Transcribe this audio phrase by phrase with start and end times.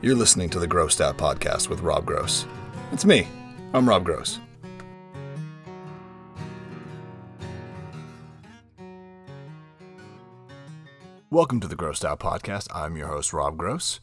[0.00, 2.46] You're listening to the Grossed Out Podcast with Rob Gross.
[2.92, 3.26] It's me.
[3.74, 4.38] I'm Rob Gross.
[11.30, 12.68] Welcome to the Grossed Out Podcast.
[12.72, 13.98] I'm your host, Rob Gross.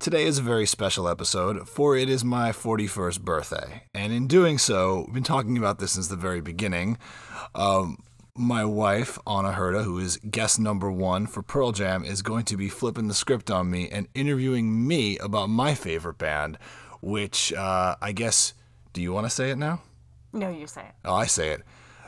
[0.00, 3.84] Today is a very special episode, for it is my 41st birthday.
[3.94, 6.98] And in doing so, we've been talking about this since the very beginning.
[7.54, 7.98] Um,
[8.36, 12.56] my wife, Anna Herda, who is guest number one for Pearl Jam, is going to
[12.56, 16.58] be flipping the script on me and interviewing me about my favorite band,
[17.02, 18.54] which uh, I guess,
[18.92, 19.82] do you want to say it now?
[20.32, 20.94] No, you say it.
[21.04, 21.62] Oh, I say it.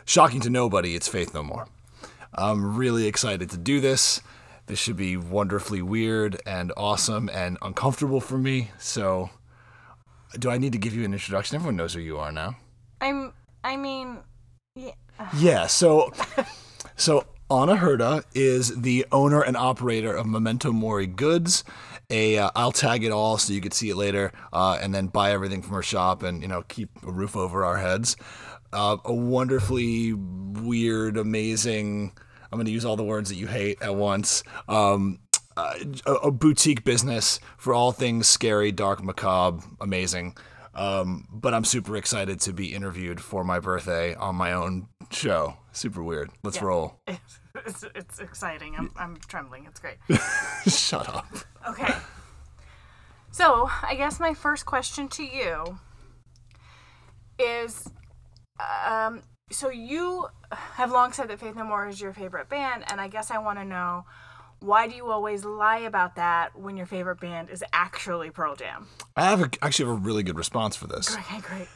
[0.06, 1.66] Shocking to nobody, it's Faith No More.
[2.32, 4.20] I'm really excited to do this.
[4.66, 8.70] This should be wonderfully weird and awesome and uncomfortable for me.
[8.78, 9.28] So,
[10.38, 11.56] do I need to give you an introduction?
[11.56, 12.56] Everyone knows who you are now.
[13.00, 13.34] I'm.
[13.62, 14.18] I mean,
[14.74, 14.92] yeah.
[15.36, 16.12] Yeah, so
[16.96, 21.64] so Anna Herda is the owner and operator of Memento Mori Goods.
[22.10, 25.06] A, uh, I'll tag it all so you could see it later, uh, and then
[25.06, 28.16] buy everything from her shop, and you know keep a roof over our heads.
[28.72, 32.12] Uh, a wonderfully weird, amazing.
[32.50, 34.42] I'm going to use all the words that you hate at once.
[34.69, 35.20] Um,
[35.56, 35.75] uh,
[36.06, 40.36] a, a boutique business for all things scary, dark, macabre, amazing.
[40.75, 45.56] Um, but I'm super excited to be interviewed for my birthday on my own show.
[45.72, 46.30] Super weird.
[46.42, 46.64] Let's Yeah.
[46.64, 47.00] roll.
[47.66, 48.74] It's, it's exciting.
[48.76, 49.64] I'm, I'm trembling.
[49.66, 49.96] It's great.
[50.66, 51.24] Shut up.
[51.68, 51.94] Okay.
[53.30, 55.78] So, I guess my first question to you
[57.38, 57.88] is
[58.86, 63.00] um, so you have long said that Faith No More is your favorite band, and
[63.00, 64.04] I guess I want to know
[64.60, 68.88] why do you always lie about that when your favorite band is actually Pearl Jam?
[69.16, 71.14] I have a, actually have a really good response for this.
[71.16, 71.68] Okay, great.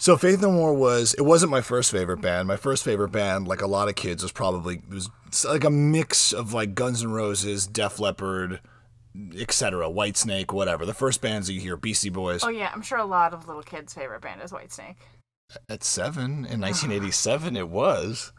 [0.00, 2.48] So Faith No More was it wasn't my first favorite band.
[2.48, 5.10] My first favorite band, like a lot of kids, was probably it was
[5.44, 8.60] like a mix of like Guns N' Roses, Def Leppard,
[9.36, 9.90] etc.
[9.90, 10.86] White Snake, whatever.
[10.86, 12.42] The first bands that you hear, Beastie Boys.
[12.42, 14.96] Oh yeah, I'm sure a lot of little kids' favorite band is Whitesnake.
[15.68, 18.32] At seven in 1987, it was.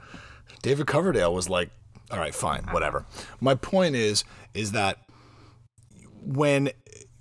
[0.64, 1.70] David Coverdale was like,
[2.10, 3.06] all right, fine, whatever.
[3.40, 4.24] My point is,
[4.56, 4.98] is that
[6.24, 6.72] when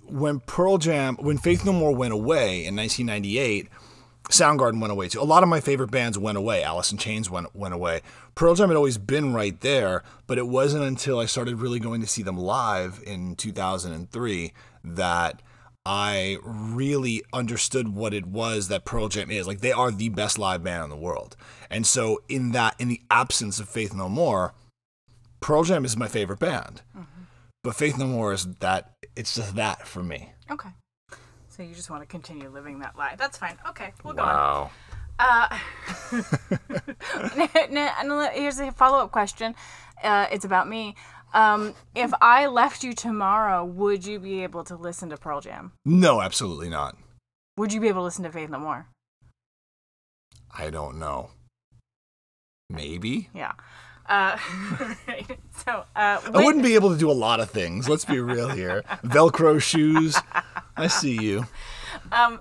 [0.07, 3.67] when Pearl Jam, when Faith No More went away in 1998,
[4.31, 5.21] Soundgarden went away too.
[5.21, 6.63] A lot of my favorite bands went away.
[6.63, 8.01] Alice in Chains went went away.
[8.35, 12.01] Pearl Jam had always been right there, but it wasn't until I started really going
[12.01, 14.53] to see them live in 2003
[14.83, 15.41] that
[15.85, 19.47] I really understood what it was that Pearl Jam is.
[19.47, 21.35] Like they are the best live band in the world.
[21.69, 24.53] And so in that in the absence of Faith No More,
[25.39, 26.81] Pearl Jam is my favorite band.
[26.95, 27.23] Mm-hmm.
[27.63, 30.31] But Faith No More is that it's just that for me.
[30.49, 30.69] Okay.
[31.51, 33.15] So you just want to continue living that lie.
[33.17, 33.57] That's fine.
[33.67, 34.27] Okay, we'll go on.
[34.27, 34.71] Wow.
[35.19, 35.59] Uh,
[37.35, 39.53] n- n- n- here's a follow up question.
[40.01, 40.95] Uh, it's about me.
[41.33, 45.73] Um, if I left you tomorrow, would you be able to listen to Pearl Jam?
[45.85, 46.95] No, absolutely not.
[47.57, 48.87] Would you be able to listen to Faith No More?
[50.57, 51.31] I don't know.
[52.69, 53.29] Maybe.
[53.33, 53.51] Yeah.
[54.07, 54.37] Uh,
[55.65, 57.87] so uh, I wouldn't be able to do a lot of things.
[57.89, 58.83] Let's be real here.
[59.03, 60.17] Velcro shoes.
[60.77, 61.45] I see you.
[62.11, 62.39] um,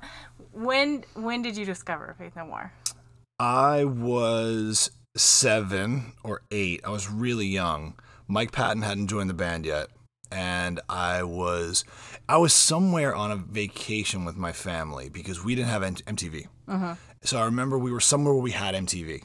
[0.53, 2.73] when when did you discover Faith No More?
[3.39, 6.81] I was seven or eight.
[6.85, 7.95] I was really young.
[8.29, 9.89] Mike Patton hadn't joined the band yet,
[10.31, 11.85] and I was
[12.29, 16.47] I was somewhere on a vacation with my family because we didn't have M- MTV.
[17.23, 19.23] So I remember we were somewhere where we had MTV,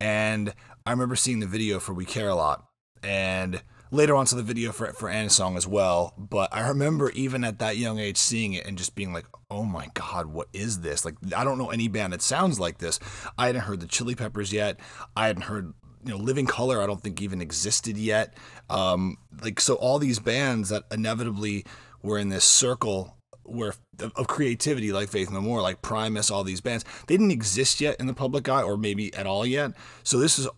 [0.00, 0.52] and
[0.84, 2.64] I remember seeing the video for "We Care a Lot,"
[3.02, 6.14] and later on saw the video for for Anna's song as well.
[6.16, 9.64] But I remember even at that young age seeing it and just being like, "Oh
[9.64, 12.98] my God, what is this?" Like I don't know any band that sounds like this.
[13.38, 14.78] I hadn't heard the Chili Peppers yet.
[15.16, 15.72] I hadn't heard
[16.04, 16.82] you know Living Color.
[16.82, 18.34] I don't think even existed yet.
[18.70, 21.64] Um, like so, all these bands that inevitably
[22.02, 23.16] were in this circle
[23.48, 23.74] where
[24.16, 27.96] of creativity like Faith No More, like Primus, all these bands, they didn't exist yet
[28.00, 29.72] in the public eye or maybe at all yet.
[30.02, 30.48] So this is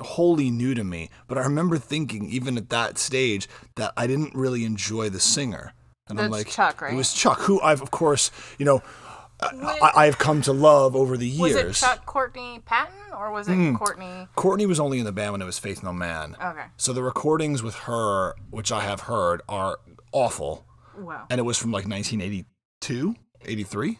[0.00, 1.10] wholly new to me.
[1.26, 5.72] But I remember thinking, even at that stage, that I didn't really enjoy the singer.
[6.08, 6.92] And I'm like, Chuck, right?
[6.92, 8.82] It was Chuck, who I've of course, you know,
[9.40, 11.54] I, I've come to love over the years.
[11.54, 13.76] Was it Chuck Courtney Patton or was it hmm.
[13.76, 14.26] Courtney?
[14.34, 16.36] Courtney was only in the band when it was Faith No Man.
[16.42, 16.64] Okay.
[16.76, 19.78] So the recordings with her, which I have heard, are
[20.12, 20.66] awful.
[20.96, 21.26] Wow.
[21.30, 23.14] And it was from like 1982,
[23.44, 23.98] 83.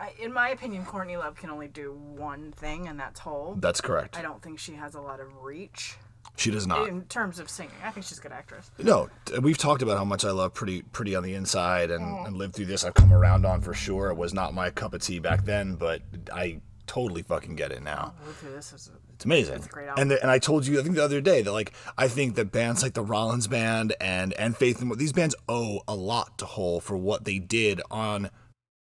[0.00, 3.60] I, in my opinion, Courtney Love can only do one thing, and that's hold.
[3.60, 4.16] That's correct.
[4.18, 5.96] I don't think she has a lot of reach
[6.36, 6.88] She does not.
[6.88, 7.72] in terms of singing.
[7.84, 8.70] I think she's a good actress.
[8.78, 9.08] No,
[9.42, 12.24] we've talked about how much I love pretty pretty on the inside and, oh.
[12.26, 12.84] and lived through this.
[12.84, 14.10] I've come around on for sure.
[14.10, 16.02] It was not my cup of tea back then, but
[16.32, 18.14] I totally fucking get it now.
[18.24, 19.56] Look through this is It's amazing.
[19.56, 20.02] It's a great album.
[20.02, 22.36] And the, and I told you I think the other day that like I think
[22.36, 26.38] that bands like the Rollins band and and Faith and these bands owe a lot
[26.38, 28.30] to Hole for what they did on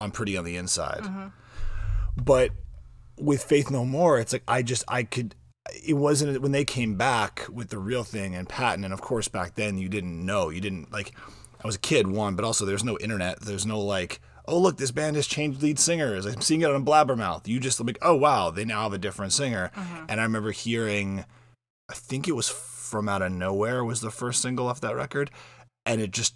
[0.01, 1.01] on Pretty on the Inside.
[1.03, 1.27] Mm-hmm.
[2.21, 2.51] But
[3.19, 5.35] with Faith No More, it's like I just I could
[5.83, 9.27] it wasn't when they came back with the real thing and Patton and of course
[9.27, 10.49] back then you didn't know.
[10.49, 11.13] You didn't like
[11.63, 13.41] I was a kid one, but also there's no internet.
[13.41, 16.85] There's no like oh look this band has changed lead singers i'm seeing it on
[16.85, 19.71] blabbermouth you just like oh wow they now have a different singer
[20.07, 21.25] and i remember hearing
[21.89, 25.31] i think it was from out of nowhere was the first single off that record
[25.85, 26.35] and it just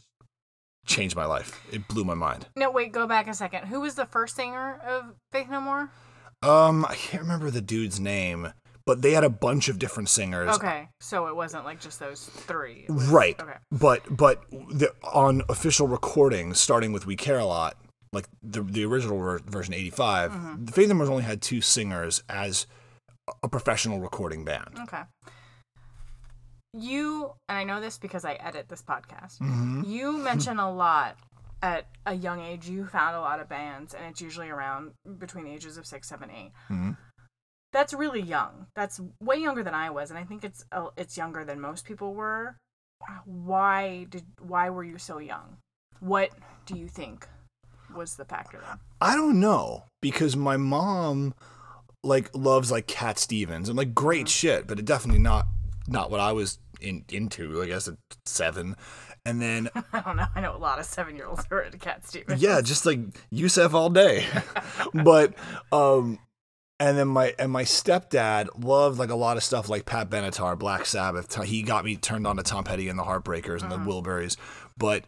[0.90, 2.70] changed my life it blew my mind no.
[2.72, 3.66] Wait, go back a second.
[3.68, 5.90] Who was the first singer of Faith No More?
[6.42, 8.54] um i can't remember the dude's name
[8.86, 12.26] but they had a bunch of different singers Okay, so it wasn't like just those
[12.26, 12.86] three.
[12.90, 13.40] It was- Right.
[13.40, 13.58] Okay.
[13.72, 17.76] But but the, on official recordings, starting with "We Care a Lot,"
[18.14, 20.66] like the the original ver- version '85, Mm-hmm.
[20.66, 22.66] the Faith No More's only had two singers as
[23.44, 24.70] a professional recording band.
[24.82, 25.02] Okay.
[26.74, 29.40] You and I know this because I edit this podcast.
[29.40, 29.84] Mm-hmm.
[29.86, 31.18] You mention a lot
[31.64, 32.70] at a young age.
[32.70, 36.08] You found a lot of bands, and it's usually around between the ages of six,
[36.08, 36.52] seven, eight.
[36.70, 36.96] Mhm.
[37.72, 38.68] That's really young.
[38.76, 41.86] That's way younger than I was, and I think it's uh, it's younger than most
[41.86, 42.58] people were.
[43.26, 45.58] Why did why were you so young?
[46.00, 46.32] What
[46.66, 47.28] do you think
[47.96, 48.60] was the factor?
[48.66, 48.80] Then?
[49.02, 51.34] I don't know because my mom
[52.04, 55.46] like loves like Cat Stevens and like great shit, but it definitely not
[55.92, 57.62] not what I was in into.
[57.62, 57.96] I guess at
[58.26, 58.76] seven,
[59.26, 60.28] and then I don't know.
[60.36, 62.42] I know a lot of seven year olds who are into Cat Stevens.
[62.42, 63.00] yeah, just like
[63.30, 64.26] Yusuf all day.
[64.94, 65.34] but
[65.72, 66.20] um
[66.80, 70.58] and then my and my stepdad loved like a lot of stuff like Pat Benatar,
[70.58, 71.44] Black Sabbath.
[71.44, 74.38] He got me turned on to Tom Petty and the Heartbreakers and the Wilburys.
[74.78, 75.04] But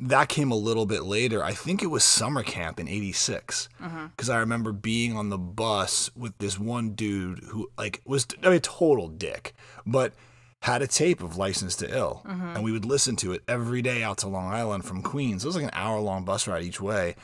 [0.00, 1.44] that came a little bit later.
[1.44, 3.68] I think it was summer camp in 86.
[3.80, 4.06] Mm-hmm.
[4.16, 8.46] Cuz I remember being on the bus with this one dude who like was I
[8.48, 9.54] mean, a total dick,
[9.86, 10.14] but
[10.62, 12.48] had a tape of Licensed to Ill, mm-hmm.
[12.48, 15.42] and we would listen to it every day out to Long Island from Queens.
[15.42, 17.16] It was like an hour long bus ride each way,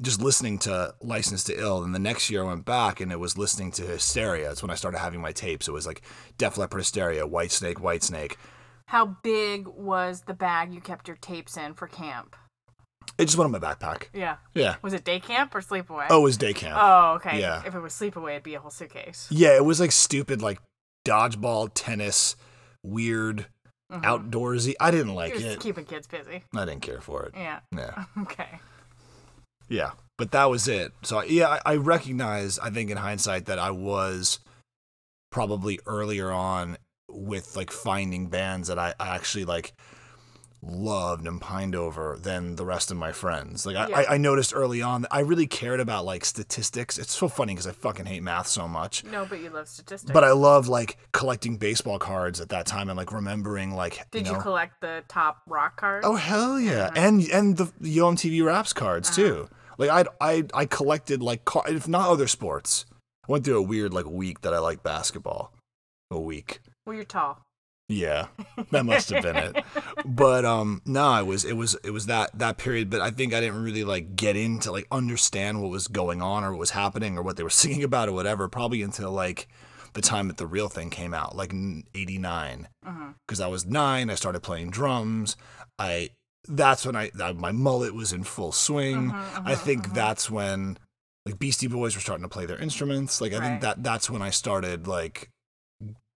[0.00, 1.82] just listening to Licensed to Ill.
[1.82, 4.48] And the next year I went back and it was listening to Hysteria.
[4.48, 5.66] That's when I started having my tapes.
[5.66, 6.02] It was like
[6.36, 8.36] Def Leppard Hysteria, White Snake, White Snake.
[8.88, 12.36] How big was the bag you kept your tapes in for camp?
[13.18, 14.04] It just went in my backpack.
[14.12, 14.36] Yeah.
[14.54, 14.76] Yeah.
[14.82, 16.06] Was it day camp or sleepaway?
[16.10, 16.76] Oh, it was day camp.
[16.80, 17.40] Oh, okay.
[17.40, 17.62] Yeah.
[17.66, 19.28] If it was sleepaway, it'd be a whole suitcase.
[19.30, 20.58] Yeah, it was like stupid, like
[21.06, 22.34] dodgeball, tennis,
[22.82, 23.46] weird,
[23.92, 24.02] Mhm.
[24.02, 24.74] outdoorsy.
[24.80, 25.60] I didn't like Just it.
[25.60, 26.42] keeping kids busy.
[26.56, 27.34] I didn't care for it.
[27.36, 27.60] Yeah.
[27.74, 28.04] Yeah.
[28.22, 28.60] Okay.
[29.68, 30.92] Yeah, but that was it.
[31.02, 32.58] So yeah, I, I recognize.
[32.58, 34.38] I think in hindsight that I was
[35.30, 36.76] probably earlier on
[37.14, 39.74] with like finding bands that I, I actually like
[40.66, 43.66] loved and pined over than the rest of my friends.
[43.66, 43.98] Like I, Yeah.
[43.98, 46.98] I, I noticed early on that I really cared about like statistics.
[46.98, 49.04] It's so funny because I fucking hate math so much.
[49.04, 50.12] No, but you love statistics.
[50.12, 54.26] But I love like collecting baseball cards at that time and like remembering like Did
[54.26, 56.06] you you, collect the top rock cards?
[56.06, 59.16] Oh hell yeah, and and the Yo MTV Raps cards uh-huh.
[59.16, 59.48] too.
[59.78, 62.86] Like I I I collected like car- if not other sports.
[63.28, 65.52] I went through a weird like week that I liked basketball.
[66.10, 66.60] A week.
[66.86, 67.42] Well, you're tall.
[67.88, 68.28] Yeah,
[68.70, 69.64] that must have been it.
[70.06, 72.88] But um, no, it was it was it was that that period.
[72.88, 76.44] But I think I didn't really like get into like understand what was going on
[76.44, 78.48] or what was happening or what they were singing about or whatever.
[78.48, 79.48] Probably until like
[79.92, 83.48] the time that the real thing came out, like '89, because uh-huh.
[83.48, 84.08] I was nine.
[84.10, 85.36] I started playing drums.
[85.78, 86.10] I
[86.48, 89.10] that's when I, I my mullet was in full swing.
[89.10, 90.78] Uh-huh, I uh-huh, think that's when
[91.26, 93.20] like Beastie Boys were starting to play their instruments.
[93.20, 93.48] Like I Right.
[93.48, 95.30] think that that's when I started like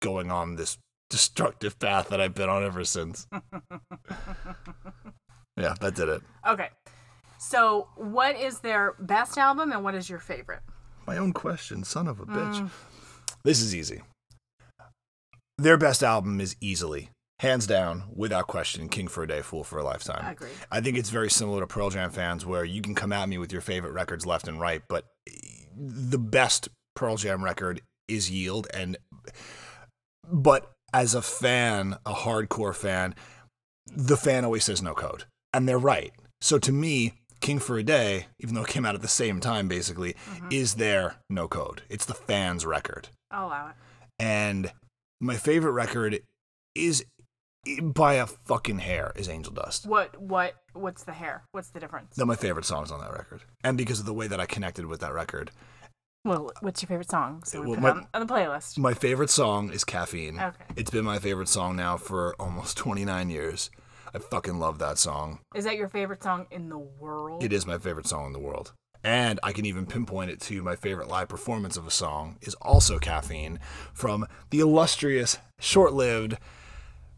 [0.01, 0.79] going on this
[1.11, 3.27] destructive path that I've been on ever since.
[5.57, 6.23] yeah, that did it.
[6.47, 6.69] Okay.
[7.39, 10.63] So, what is their best album and what is your favorite?
[11.07, 12.61] My own question, son of a bitch.
[12.61, 12.71] Mm.
[13.45, 14.03] This is easy.
[15.59, 17.11] Their best album is easily,
[17.41, 20.33] hands down, without question, King for a Day, Fool for a Lifetime.
[20.33, 20.51] Agreed.
[20.71, 23.39] I think it's very similar to Pearl Jam fans where you can come at me
[23.39, 25.07] with your favorite records left and right, but
[25.77, 28.97] the best Pearl Jam record is Yield and
[30.31, 33.15] but as a fan, a hardcore fan,
[33.95, 35.25] the fan always says no code.
[35.53, 36.13] And they're right.
[36.41, 39.41] So to me, King for a Day, even though it came out at the same
[39.41, 40.49] time basically, mm-hmm.
[40.51, 41.83] is their no code.
[41.89, 43.09] It's the fans record.
[43.31, 43.75] Oh, I'll allow it.
[44.19, 44.73] And
[45.21, 46.21] my favorite record
[46.75, 47.05] is
[47.83, 49.87] by a fucking hair is Angel Dust.
[49.87, 51.45] What what what's the hair?
[51.53, 52.17] What's the difference?
[52.17, 53.43] They're my favorite songs on that record.
[53.65, 55.51] And because of the way that I connected with that record.
[56.27, 57.43] Well, what's your favorite song?
[57.45, 58.79] So we Well, put my- on, on the playlist.
[58.79, 60.39] My favorite song is Caffeine.
[60.41, 60.65] Okay.
[60.77, 63.71] It's been my favorite song now for almost 29 years.
[64.13, 65.39] I fucking love that song.
[65.55, 67.43] Is that your favorite song in the world?
[67.45, 68.73] It is my favorite song in the world.
[69.05, 72.55] and I can even pinpoint it to my favorite live performance of a song is
[72.57, 73.61] also Caffeine
[73.95, 76.39] from the illustrious, short-lived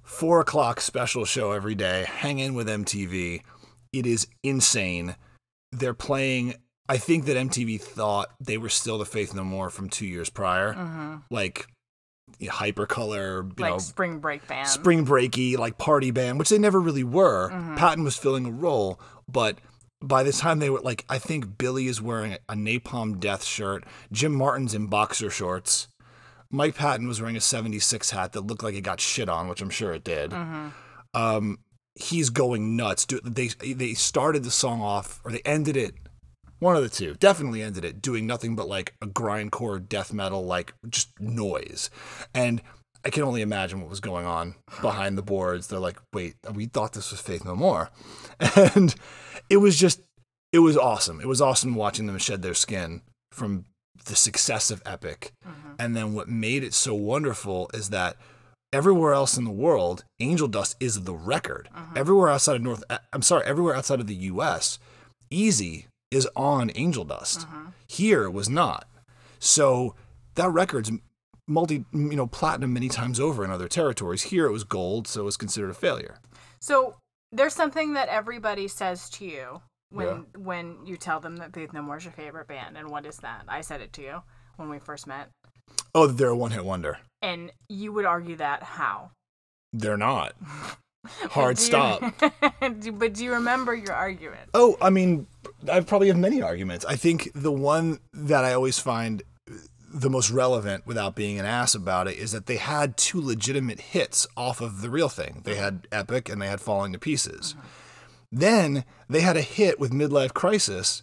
[0.02, 2.04] four o'clock special show every day.
[2.06, 3.42] Hangin' with MTV.
[3.94, 5.16] It is insane.
[5.72, 6.56] They're playing.
[6.88, 10.30] I think that MTV thought they were still the Faith No More from two years
[10.30, 11.16] prior, mm-hmm.
[11.30, 11.66] like
[12.38, 14.68] you know, Hypercolor, you like know, spring break band.
[14.68, 17.50] spring breaky, like party band, which they never really were.
[17.50, 17.76] Mm-hmm.
[17.76, 19.58] Patton was filling a role, but
[20.00, 23.84] by the time they were like, I think Billy is wearing a Napalm Death shirt,
[24.12, 25.88] Jim Martin's in boxer shorts.
[26.50, 29.60] Mike Patton was wearing a 76 hat that looked like it got shit on, which
[29.60, 30.30] I'm sure it did.
[30.30, 30.68] Mm-hmm.
[31.14, 31.58] Um,
[31.94, 33.04] he's going nuts.
[33.04, 35.94] Do- They they started the song off, or they ended it.
[36.58, 40.44] One of the two, definitely ended it doing nothing but like a grindcore death metal,
[40.44, 41.90] like just noise.
[42.34, 42.60] And
[43.04, 45.68] I can only imagine what was going on behind the boards.
[45.68, 47.90] They're like, wait, we thought this was Faith No More.
[48.74, 48.94] And
[49.48, 50.02] it was just,
[50.52, 51.20] it was awesome.
[51.20, 53.64] It was awesome watching them shed their skin from
[54.04, 55.32] the success of Epic.
[55.46, 55.70] Mm-hmm.
[55.78, 58.16] And then what made it so wonderful is that
[58.72, 61.68] everywhere else in the world, Angel Dust is the record.
[61.74, 61.98] Mm-hmm.
[61.98, 64.78] Everywhere outside of North, uh, I'm sorry, everywhere outside of the US,
[65.30, 67.42] Easy is on Angel Dust.
[67.42, 67.70] Uh-huh.
[67.86, 68.86] Here it was not.
[69.38, 69.94] So
[70.34, 70.90] that record's
[71.46, 74.22] multi, you know, platinum many times over in other territories.
[74.24, 76.18] Here it was gold, so it was considered a failure.
[76.60, 76.96] So
[77.32, 79.60] there's something that everybody says to you
[79.90, 83.06] when when you tell them that Faith No More is your favorite band, and what
[83.06, 83.44] is that?
[83.48, 84.22] I said it to you
[84.56, 85.28] when we first met,
[85.94, 86.98] Oh, they're a one-hit wonder.
[87.22, 89.10] and you would argue that how?
[89.72, 90.34] They're not.
[91.30, 92.02] Hard Do stop.
[92.80, 94.50] Do- but do you remember your argument?
[94.54, 95.26] Oh, I mean,
[95.70, 96.84] I probably have many arguments.
[96.84, 99.22] I think the one that I always find
[99.92, 103.80] the most relevant without being an ass about it is that they had two legitimate
[103.80, 105.40] hits off of the real thing.
[105.44, 107.54] They had Epic and they had Falling to Pieces.
[107.56, 107.66] Mm-hmm.
[108.30, 111.02] Then they had a hit with Midlife Crisis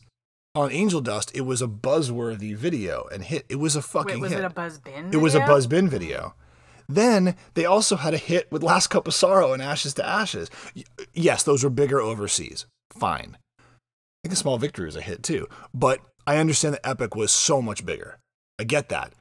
[0.53, 1.31] on Angel Dust.
[1.33, 3.45] It was a buzzworthy video and hit.
[3.49, 4.41] It was a fucking Wait, was hit.
[4.41, 5.09] it a Buzz Bin?
[5.11, 5.53] It was a video?
[5.53, 6.35] Buzz Bin video.
[6.87, 10.49] Then they also had a hit with Last Cup of Sorrow and Ashes to Ashes.
[11.13, 12.65] Yes, those were bigger overseas.
[12.91, 13.37] Fine.
[13.59, 13.63] I
[14.23, 15.47] think a Small Victory was a hit too.
[15.73, 18.19] But I understand that Epic was so much bigger.
[18.59, 19.13] I get that.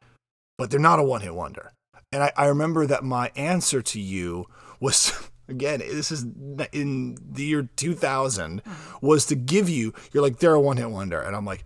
[0.56, 1.72] But they're not a one hit wonder.
[2.12, 4.46] And I, I remember that my answer to you
[4.80, 6.24] was again, this is
[6.72, 9.02] in the year 2000, mm.
[9.02, 11.20] was to give you, you're like, they're a one hit wonder.
[11.20, 11.64] And I'm like,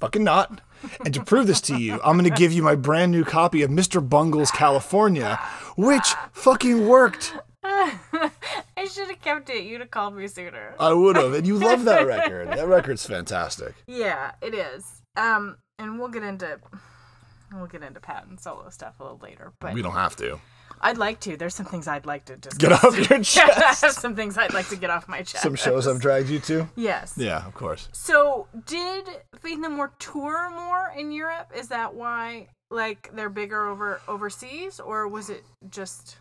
[0.00, 0.60] fucking not.
[1.04, 3.62] And to prove this to you, I'm going to give you my brand new copy
[3.62, 4.06] of Mr.
[4.06, 5.36] Bungle's California,
[5.76, 7.34] which fucking worked.
[7.64, 9.64] I should have kept it.
[9.64, 10.74] You'd have called me sooner.
[10.78, 11.34] I would have.
[11.34, 12.48] And you love that record.
[12.48, 13.74] That record's fantastic.
[13.86, 15.02] Yeah, it is.
[15.16, 16.58] Um, and we'll get into
[17.52, 19.52] we'll get into Patton solo stuff a little later.
[19.60, 20.40] But We don't have to.
[20.80, 21.36] I'd like to.
[21.36, 22.58] There's some things I'd like to discuss.
[22.58, 23.04] Get off your
[23.46, 24.00] Yeah, I have chest.
[24.00, 25.42] some things I'd like to get off my chest.
[25.42, 26.68] Some shows I've dragged you to?
[26.76, 27.14] Yes.
[27.16, 27.88] Yeah, of course.
[27.92, 29.08] So, did
[29.40, 31.50] Faith No More tour more in Europe?
[31.56, 36.16] Is that why, like, they're bigger over overseas, or was it just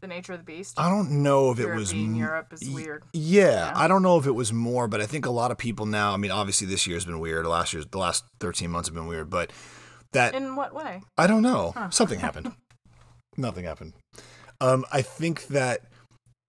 [0.00, 0.78] the nature of the beast?
[0.80, 1.92] I don't know if it was.
[1.92, 3.04] M- Europe is weird.
[3.12, 5.84] Yeah, I don't know if it was more, but I think a lot of people
[5.86, 6.12] now.
[6.14, 7.46] I mean, obviously this year's been weird.
[7.46, 9.52] Last year's, the last thirteen months have been weird, but
[10.12, 11.02] that In what way?
[11.18, 11.74] I don't know.
[11.90, 12.52] Something happened.
[13.40, 13.94] Nothing happened.
[14.60, 15.82] Um, I think that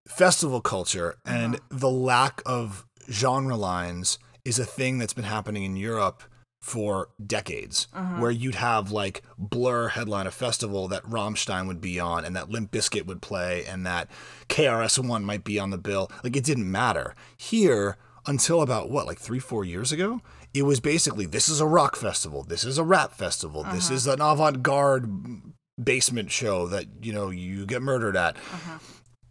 [0.06, 1.64] festival culture and uh-huh.
[1.70, 6.22] the lack of genre lines is a thing that's been happening in Europe
[6.60, 8.20] for decades, uh-huh.
[8.20, 12.50] where you'd have like Blur headline a festival that Rammstein would be on, and that
[12.50, 14.08] Limp Bizkit would play, and that
[14.48, 16.10] KRS One might be on the bill.
[16.22, 17.96] Like it didn't matter here
[18.26, 20.20] until about what, like three, four years ago.
[20.54, 23.94] It was basically this is a rock festival, this is a rap festival, this uh-huh.
[23.94, 25.51] is an avant-garde
[25.82, 28.36] basement show that you know you get murdered at.
[28.36, 28.78] Uh-huh.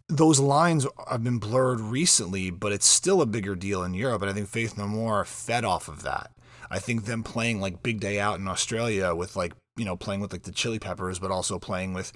[0.08, 4.30] Those lines have been blurred recently but it's still a bigger deal in europe and
[4.30, 6.30] i think faith no more are fed off of that.
[6.70, 10.20] I think them playing like big day out in australia with like you know playing
[10.20, 12.12] with like the chili peppers but also playing with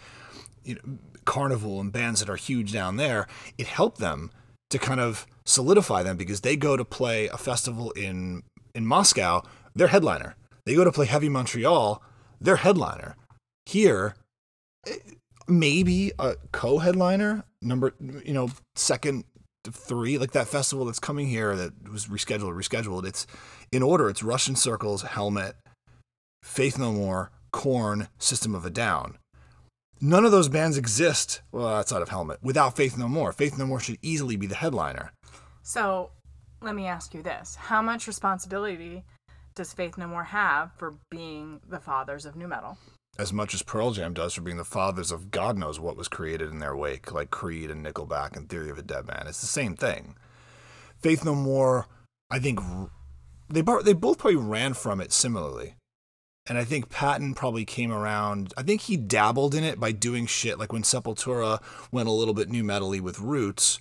[0.65, 3.27] you know, carnival and bands that are huge down there
[3.59, 4.31] it helped them
[4.71, 8.43] to kind of solidify them because they go to play a festival in
[8.75, 9.43] in moscow
[9.75, 10.37] they're headliner.
[10.65, 12.03] They go to play heavy montreal
[12.41, 13.17] they're headliner
[13.67, 14.15] here
[14.87, 14.95] eh,
[15.47, 17.95] maybe a co-headliner number
[18.25, 19.25] you know second
[19.69, 23.27] three like that festival that's coming here that was rescheduled rescheduled it's
[23.73, 25.57] in order it's russian circles helmet
[26.43, 29.17] faith no more Korn system of a down.
[29.99, 33.33] None of those bands exist well outside of helmet without faith no more.
[33.33, 35.11] Faith no more should easily be the headliner.
[35.63, 36.11] So,
[36.61, 39.05] let me ask you this: How much responsibility
[39.55, 42.77] does Faith No More have for being the fathers of nu metal?
[43.19, 46.09] As much as Pearl Jam does for being the fathers of God knows what was
[46.09, 49.25] created in their wake, like Creed and Nickelback and Theory of a Dead Man.
[49.27, 50.17] It's the same thing.
[51.01, 51.87] Faith No More,
[52.31, 52.61] I think,
[53.49, 55.77] they they both probably ran from it similarly.
[56.49, 58.55] And I think Patton probably came around.
[58.57, 62.35] I think he dabbled in it by doing shit like when Sepultura went a little
[62.35, 63.81] bit nu metally with Roots.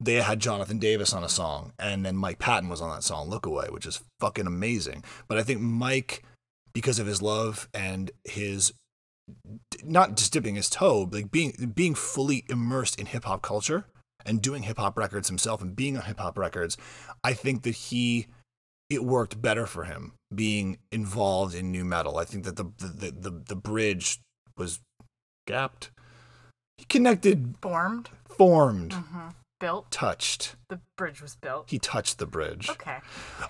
[0.00, 3.28] They had Jonathan Davis on a song, and then Mike Patton was on that song
[3.28, 5.04] "Look Away," which is fucking amazing.
[5.28, 6.24] But I think Mike,
[6.72, 8.72] because of his love and his
[9.84, 13.86] not just dipping his toe, but like being being fully immersed in hip hop culture
[14.26, 16.76] and doing hip hop records himself and being on hip hop records,
[17.22, 18.26] I think that he
[18.88, 22.18] it worked better for him being involved in nu metal.
[22.18, 24.20] I think that the the the, the bridge
[24.56, 24.80] was
[25.46, 25.90] gapped.
[26.78, 29.28] He connected, Formed, formed, mm-hmm.
[29.60, 29.90] Built.
[29.90, 30.56] touched.
[30.68, 31.70] The bridge was built.
[31.70, 32.68] He touched the bridge.
[32.68, 32.98] Okay.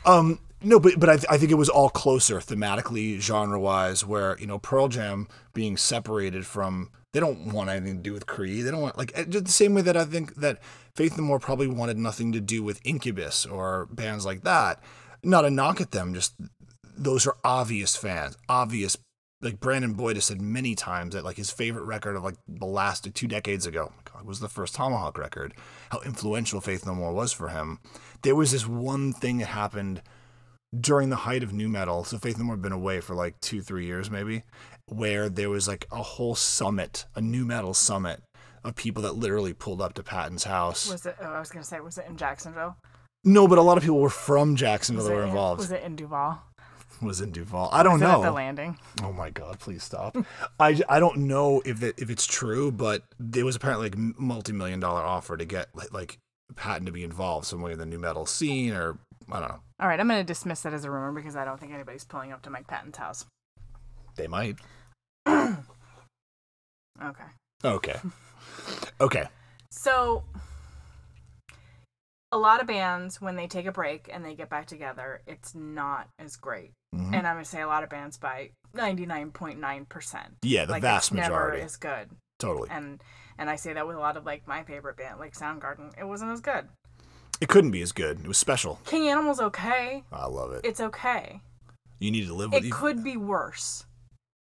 [0.05, 4.05] Um, no, but but I, th- I think it was all closer thematically, genre wise.
[4.05, 8.26] Where you know Pearl Jam being separated from, they don't want anything to do with
[8.26, 8.67] Creed.
[8.67, 10.59] They don't want like eh, just the same way that I think that
[10.95, 14.83] Faith No More probably wanted nothing to do with Incubus or bands like that.
[15.23, 16.35] Not a knock at them, just
[16.97, 18.97] those are obvious fans, obvious.
[19.42, 22.66] Like Brandon Boyd has said many times that like his favorite record of like the
[22.66, 25.54] last two decades ago oh God, was the first Tomahawk record.
[25.90, 27.78] How influential Faith No More was for him.
[28.23, 30.02] There was this one thing that happened
[30.78, 32.04] during the height of nu metal.
[32.04, 34.42] So Faith No More had been away for like two, three years maybe,
[34.87, 38.23] where there was like a whole summit, a nu metal summit
[38.62, 40.90] of people that literally pulled up to Patton's house.
[40.90, 41.16] Was it?
[41.23, 42.76] Oh, I was gonna say, was it in Jacksonville?
[43.25, 45.61] no, but a lot of people were from Jacksonville Was that were in- involved.
[45.61, 46.42] Was it in Duval?
[47.02, 47.71] Was in Duval.
[47.73, 48.23] I don't it know.
[48.23, 48.76] the landing?
[49.02, 49.59] Oh my God!
[49.59, 50.16] Please stop.
[50.59, 54.52] I, I don't know if it, if it's true, but there was apparently like multi
[54.52, 56.19] million dollar offer to get like, like
[56.57, 58.99] Patton to be involved some way in the nu metal scene, or
[59.33, 59.61] I don't know.
[59.80, 62.33] All right, I'm gonna dismiss that as a rumor because I don't think anybody's pulling
[62.33, 63.25] up to Mike Patton's house.
[64.16, 64.57] They might.
[67.02, 67.25] Okay.
[67.64, 67.97] Okay.
[69.00, 69.25] Okay.
[69.71, 70.25] So,
[72.33, 75.55] a lot of bands, when they take a break and they get back together, it's
[75.55, 76.73] not as great.
[76.95, 77.15] Mhm.
[77.15, 80.37] And I'm going to say a lot of bands by 99.9%.
[80.43, 81.63] Yeah, the like, vast it's never majority.
[81.63, 82.11] as good.
[82.39, 82.69] Totally.
[82.71, 83.03] And
[83.39, 85.99] and I say that with a lot of like my favorite band, like Soundgarden.
[85.99, 86.69] It wasn't as good.
[87.41, 88.21] It couldn't be as good.
[88.21, 88.81] It was special.
[88.85, 90.05] King Animal's okay.
[90.12, 90.61] I love it.
[90.64, 91.40] It's okay.
[91.99, 92.73] You need to live with It you.
[92.73, 93.87] could be worse.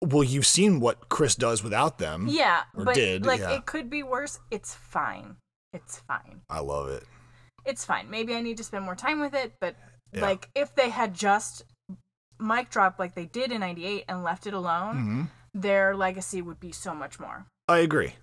[0.00, 2.26] Well, you've seen what Chris does without them.
[2.28, 3.52] Yeah, Or but did, like yeah.
[3.52, 4.38] it could be worse.
[4.50, 5.36] It's fine.
[5.72, 6.42] It's fine.
[6.50, 7.04] I love it.
[7.64, 8.10] It's fine.
[8.10, 9.74] Maybe I need to spend more time with it, but
[10.12, 10.22] Yeah.
[10.22, 11.64] like if they had just
[12.38, 15.22] mic drop like they did in 98 and left it alone, hmm
[15.56, 17.46] their legacy would be so much more.
[17.68, 18.14] I agree.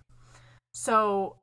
[0.74, 1.38] So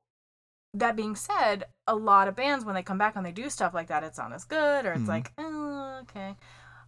[0.74, 3.72] that being said, a lot of bands when they come back and they do stuff
[3.72, 5.08] like that, it's not as good, or it's Mhm.
[5.08, 6.37] like, oh, okay,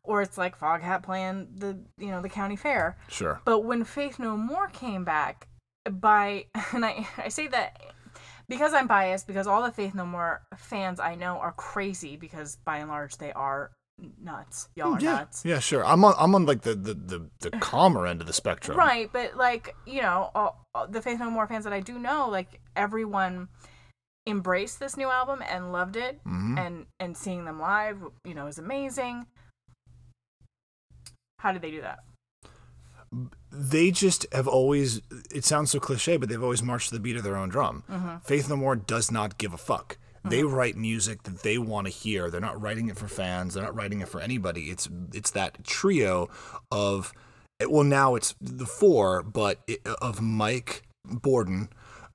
[0.02, 2.98] or it's like Foghat playing the you know the county fair.
[3.08, 3.40] Sure.
[3.44, 5.48] But when Faith No More came back,
[5.90, 7.80] by and I I say that
[8.50, 12.56] because I'm biased because all the Faith No More fans I know are crazy because
[12.56, 13.70] by and large they are
[14.22, 14.68] nuts.
[14.74, 15.12] Y'all are yeah.
[15.12, 15.44] nuts.
[15.44, 15.86] Yeah, sure.
[15.86, 16.14] I'm on.
[16.18, 18.76] I'm on like the the the, the calmer end of the spectrum.
[18.76, 21.98] Right, but like you know, all, all the Faith No More fans that I do
[21.98, 23.48] know, like everyone
[24.26, 26.58] embraced this new album and loved it, Mhm.
[26.58, 29.26] and and seeing them live, you know, is amazing.
[31.38, 32.00] How did they do that?
[33.52, 35.00] They just have always
[35.34, 37.84] it sounds so cliche but they've always marched to the beat of their own drum.
[37.90, 38.18] Mm-hmm.
[38.18, 39.98] faith no more does not give a fuck.
[40.22, 42.30] They write music that they want to hear.
[42.30, 43.54] They're not writing it for fans.
[43.54, 44.64] They're not writing it for anybody.
[44.70, 46.28] It's it's that trio
[46.70, 47.12] of
[47.66, 51.68] well now it's the four but it, of Mike Bordin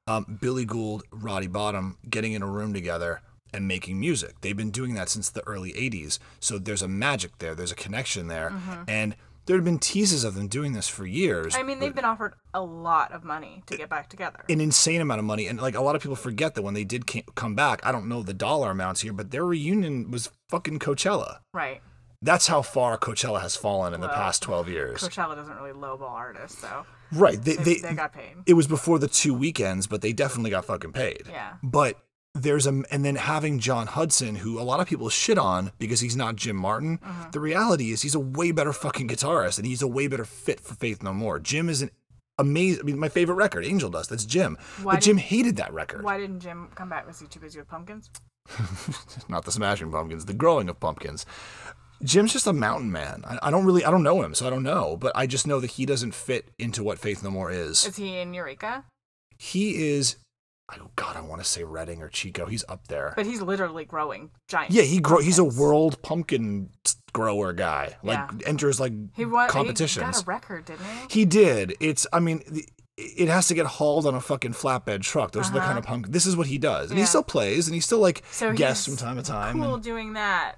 [0.08, 4.42] um, billy gould Roddy Bottum getting in a room together and making music.
[4.42, 7.56] They've been doing that since the early 80s so there's a magic there.
[7.56, 8.54] There's a connection there.
[8.88, 11.56] And there have been teases of them doing this for years.
[11.56, 14.40] I mean, they've been offered a lot of money to get back together.
[14.50, 16.84] an insane amount of money and like a lot of people forget that when they
[16.86, 17.06] did
[17.36, 21.40] come back i don't know the dollar amounts here but their reunion was fucking coachella
[21.54, 21.82] Right.
[22.22, 26.12] that's how far coachella has fallen in the past 12 years Coachella doesn't really lowball
[26.12, 28.36] artists, so right they, they, they, they got paid.
[28.46, 31.54] it was before the two weekends but they definitely got fucking paid Yeah.
[31.62, 31.98] but
[32.36, 36.02] there's a and then having Jon Hudson, who a lot of people shit on because
[36.02, 36.98] he's not Jim Martin.
[36.98, 37.32] Mm-hmm.
[37.32, 40.60] The reality is he's a way better fucking guitarist, and he's a way better fit
[40.60, 41.40] for Faith No More.
[41.40, 41.92] Jim is an
[42.38, 42.82] amazing.
[42.82, 44.10] I mean, my favorite record, Angel Dust.
[44.10, 44.58] That's Jim.
[44.84, 46.04] Why but Jim hated that record.
[46.04, 47.08] Why didn't Jim come back?
[47.08, 48.10] Was he too busy with pumpkins?
[49.30, 51.26] not the Smashing Pumpkins, the Growing of Pumpkins.
[52.04, 53.24] Jim's just a mountain man.
[53.26, 54.98] I, I don't really, I don't know him, so I don't know.
[54.98, 57.86] But I just know that he doesn't fit into what Faith No More is.
[57.86, 58.84] Is he in Eureka?
[59.38, 60.18] He is.
[60.72, 62.46] Oh God, I want to say Redding or Chico.
[62.48, 63.14] He's up there.
[63.16, 64.72] But he's literally growing giant.
[64.72, 65.20] Yeah, he grow.
[65.20, 66.70] He's a world pumpkin
[67.14, 67.98] grower guy.
[68.04, 68.48] Like Yeah.
[68.48, 70.06] enters like He wa- competitions.
[70.06, 71.20] He got a record, didn't he?
[71.20, 71.76] He did.
[71.80, 72.08] It's.
[72.12, 72.42] I mean,
[72.98, 75.34] it has to get hauled on a fucking flatbed truck.
[75.34, 75.80] Those are the kind Uh-huh.
[75.80, 76.08] of punk.
[76.12, 78.86] This is what he does, and he still plays, and he still like So guests
[78.88, 79.62] from time to time.
[79.62, 80.56] Cool and- doing that.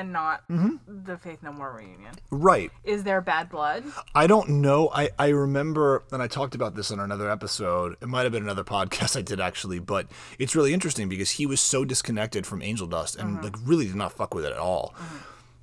[0.00, 1.04] And not Mm-hmm.
[1.04, 2.14] the Faith No More reunion?
[2.30, 2.70] Right.
[2.82, 3.84] Is there bad blood?
[4.14, 4.90] I don't know.
[4.92, 7.96] I, I remember, and I talked about this on another episode.
[8.00, 10.06] It might have been another podcast I did actually, but
[10.38, 13.44] it's really interesting because he was so disconnected from Angel Dust and mm-hmm.
[13.44, 14.94] like really did not fuck with it at all.
[14.96, 15.16] Mm-hmm.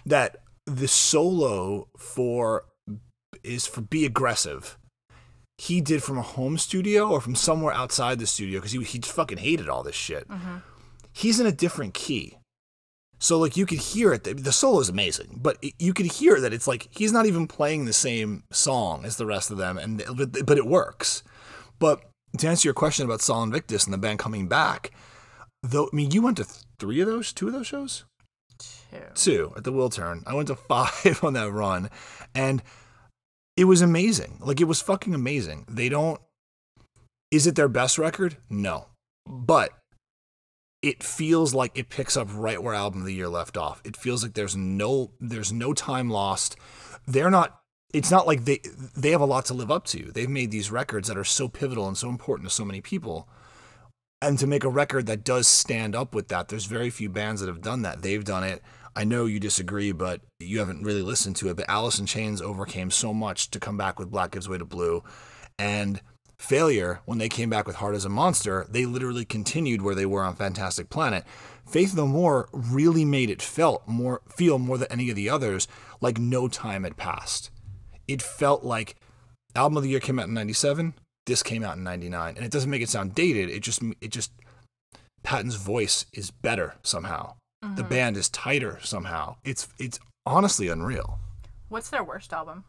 [0.06, 2.66] That the solo for
[3.44, 4.78] is for be aggressive.
[5.58, 9.00] He did from a home studio or from somewhere outside the studio because he he
[9.00, 10.28] fucking hated all this shit.
[10.30, 10.58] Mm-hmm.
[11.12, 12.38] He's in a different key.
[13.20, 14.24] So like you could hear it.
[14.24, 17.86] The, solo is amazing, but you could hear that it's like he's not even playing
[17.86, 21.24] the same song as the rest of them, and but, but it works.
[21.80, 22.02] But
[22.38, 24.92] to answer your question about Sol Invictus and the band coming back,
[25.64, 26.46] though, I mean, you went to
[26.80, 28.06] three of those, two of those shows,
[28.92, 28.98] Two.
[29.16, 30.24] two at the Wiltern.
[30.28, 31.90] I went to five on that run,
[32.36, 32.62] and
[33.56, 34.38] it was amazing.
[34.42, 35.66] Like it was fucking amazing.
[35.68, 36.22] They don't.
[37.32, 38.38] Is it their best record?
[38.50, 38.86] No,
[39.26, 39.72] but
[40.82, 43.82] it feels like it picks up right where album of the year left off.
[43.84, 46.56] It feels like there's no there's no time lost.
[47.08, 47.62] They're not
[47.94, 48.62] it's not like they
[48.96, 50.12] they have a lot to live up to.
[50.12, 53.28] They've made these records that are so pivotal and so important to so many people.
[54.22, 57.40] And to make a record that does stand up with that, there's very few bands
[57.42, 58.02] that have done that.
[58.02, 58.64] They've done it.
[58.96, 61.56] I know you disagree, but you haven't really listened to it.
[61.56, 64.66] But Alice in Chains overcame so much to come back with Black Gives Way to
[64.66, 65.04] Blue.
[65.60, 66.02] And
[66.40, 70.06] Failure, when they came back with Heart Is a Monster, they literally continued where they
[70.06, 71.24] were on Fantastic Planet.
[71.66, 75.68] Faith No More really made it felt more feel more than any of the others
[76.00, 77.50] like no time had passed.
[78.08, 78.96] It felt like
[79.56, 80.94] album of the year came out in 97,
[81.26, 82.36] this came out in 99.
[82.38, 84.32] And it doesn't make it sound dated, it just it just
[85.24, 87.34] Patton's voice is better somehow.
[87.62, 87.90] The mm-hmm.
[87.90, 89.38] band is tighter somehow.
[89.44, 91.20] It's it's honestly unreal.
[91.70, 92.64] What's their worst album?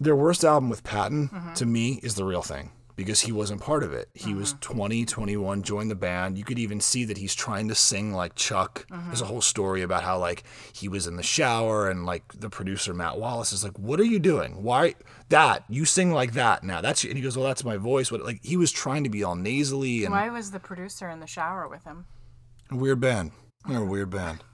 [0.00, 1.52] Their worst album with Patton mm-hmm.
[1.54, 4.10] to me is the real thing because he wasn't part of it.
[4.12, 4.40] He mm-hmm.
[4.40, 6.36] was 20, 21, joined the band.
[6.36, 8.86] You could even see that he's trying to sing like Chuck.
[8.90, 9.06] Mm-hmm.
[9.06, 12.50] There's a whole story about how like he was in the shower and like the
[12.50, 14.62] producer Matt Wallace is like, "What are you doing?
[14.62, 14.96] Why
[15.30, 15.64] that?
[15.68, 16.82] You sing like that now.
[16.82, 19.24] That's and he goes, "Well, that's my voice." What like he was trying to be
[19.24, 22.04] all nasally and Why was the producer in the shower with him?
[22.70, 23.32] weird band.
[23.66, 24.44] They're a weird band.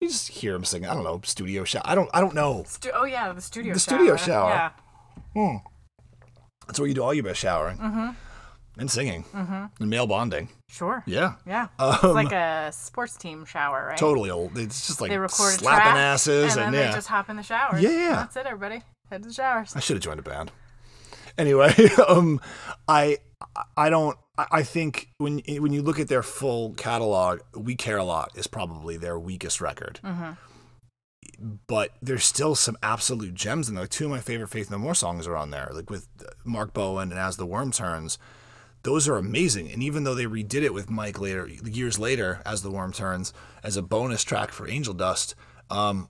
[0.00, 0.88] You just hear him singing.
[0.90, 1.82] I don't know, studio shower.
[1.86, 2.64] I don't I don't know.
[2.66, 3.72] Stu- oh yeah, the studio.
[3.72, 4.52] The studio shower.
[4.52, 4.72] shower.
[5.34, 5.58] Yeah.
[6.66, 7.78] That's where you do all your best showering
[8.78, 10.48] and singing and male bonding.
[10.68, 11.02] Sure.
[11.06, 11.34] Yeah.
[11.46, 11.68] Yeah.
[11.78, 13.98] Um, it's like a sports team shower, right?
[13.98, 14.56] Totally old.
[14.58, 16.88] It's just like They record slapping asses and and, yeah.
[16.88, 17.78] they just hop in the shower.
[17.78, 18.16] Yeah.
[18.16, 18.82] That's it, everybody.
[19.10, 19.76] Head to the showers.
[19.76, 20.50] I should have joined a band.
[21.36, 21.72] Anyway,
[22.08, 22.40] um,
[22.88, 23.18] I
[23.76, 24.16] I don't.
[24.38, 28.32] I I think when when you look at their full catalog, "We Care a Lot"
[28.36, 30.00] is probably their weakest record.
[31.66, 33.86] But there's still some absolute gems in there.
[33.86, 36.08] Two of my favorite Faith No More songs are on there, like with
[36.42, 38.18] Mark Bowen and "As the Worm Turns."
[38.82, 42.62] Those are amazing, and even though they redid it with Mike later, years later, "As
[42.62, 45.34] the Worm Turns" as a bonus track for Angel Dust,
[45.70, 46.08] um,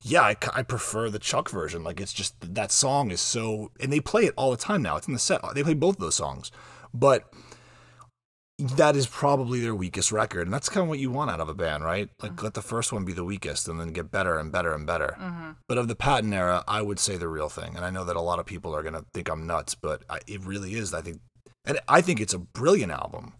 [0.00, 1.84] yeah, I, I prefer the Chuck version.
[1.84, 4.96] Like it's just that song is so, and they play it all the time now.
[4.96, 5.42] It's in the set.
[5.54, 6.50] They play both of those songs,
[6.94, 7.30] but
[8.58, 11.48] that is probably their weakest record, and that's kind of what you want out of
[11.48, 12.08] a band, right?
[12.20, 12.44] Like uh-huh.
[12.44, 15.16] let the first one be the weakest, and then get better and better and better.
[15.20, 15.50] Mm-hmm.
[15.68, 18.16] But of the Patton era, I would say the real thing, and I know that
[18.16, 20.92] a lot of people are gonna think I'm nuts, but I, it really is.
[20.92, 21.20] I think,
[21.64, 23.34] and I think it's a brilliant album.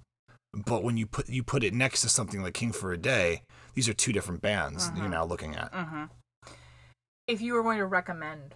[0.54, 3.42] But when you put you put it next to something like King for a Day,
[3.74, 5.12] these are two different bands you're mm-hmm.
[5.12, 5.72] now looking at.
[5.72, 6.04] Mm-hmm.
[7.26, 8.54] If you were going to recommend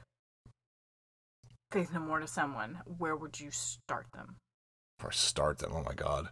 [1.72, 4.36] Faith No More to someone, where would you start them?
[5.04, 5.72] or start them.
[5.74, 6.28] Oh my god.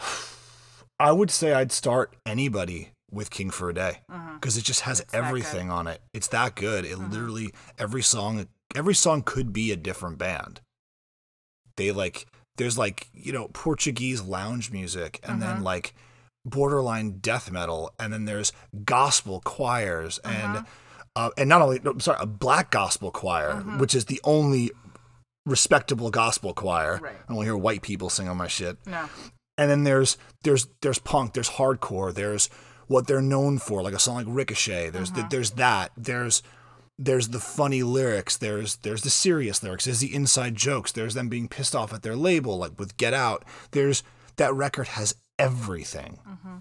[1.00, 4.34] I would say I'd start anybody with King for a Day uh-huh.
[4.34, 6.00] because it just has It's everything on it.
[6.12, 6.84] It's that good.
[6.84, 7.08] It uh-huh.
[7.10, 10.60] literally every song every song could be a different band.
[11.76, 15.62] They like there's like, you know, Portuguese lounge music and then uh-huh.
[15.62, 15.94] like
[16.44, 18.52] borderline death metal and then there's
[18.84, 20.64] gospel choirs and
[21.16, 24.70] uh, and not only no, sorry, a black gospel choir, which is the only
[25.46, 27.00] respectable gospel choir.
[27.02, 27.16] Right.
[27.28, 28.78] I don't hear white people sing on my shit.
[28.86, 29.08] No.
[29.60, 32.48] And then there's there's there's punk, there's hardcore, there's
[32.86, 34.88] what they're known for, like a song like Ricochet.
[34.88, 35.28] There's th- uh-huh.
[35.30, 35.92] there's that.
[35.98, 36.42] There's
[36.98, 38.38] there's the funny lyrics.
[38.38, 39.84] There's there's the serious lyrics.
[39.84, 40.92] There's the inside jokes.
[40.92, 43.44] There's them being pissed off at their label, like with Get Out.
[43.72, 44.02] There's
[44.36, 46.20] that record has everything.
[46.26, 46.56] Mm-hmm.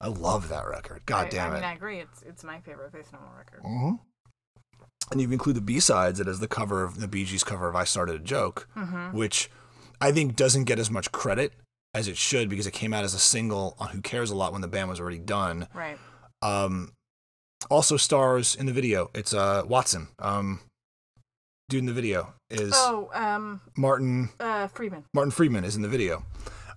[0.00, 1.02] I love that record.
[1.04, 1.54] God I, damn I it.
[1.54, 1.98] mean, I agree.
[1.98, 3.62] It's it's my favorite Faith No More record.
[3.64, 3.94] hmm
[5.10, 7.68] And you include the B sides, it has the cover of the Bee Gees cover
[7.68, 9.16] of "I Started a Joke," mm-hmm.
[9.16, 9.50] which
[10.00, 11.52] I think doesn't get as much credit
[11.94, 14.52] as it should because it came out as a single on "Who Cares a Lot"
[14.52, 15.68] when the band was already done.
[15.74, 15.98] Right.
[16.42, 16.92] Um,
[17.70, 19.10] also stars in the video.
[19.14, 20.08] It's uh Watson.
[20.18, 20.60] Um,
[21.68, 24.28] dude in the video is Oh, um, Martin.
[24.38, 25.04] uh, Freeman.
[25.14, 26.24] Martin Freeman is in the video.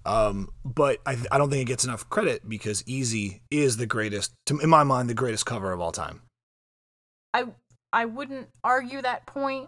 [0.06, 4.32] Um, but I, I don't think it gets enough credit because Easy is the greatest,
[4.48, 6.22] to, in my mind, the greatest cover of all time.
[7.34, 7.46] I
[7.94, 9.68] I wouldn't argue that point.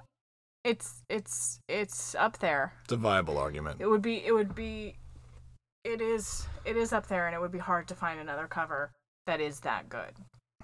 [0.64, 2.74] It's it's it's up there.
[2.86, 3.82] It's a viable argument.
[3.82, 4.96] It would be it would be
[5.84, 8.92] it is it is up there and it would be hard to find another cover
[9.28, 10.14] that is that good.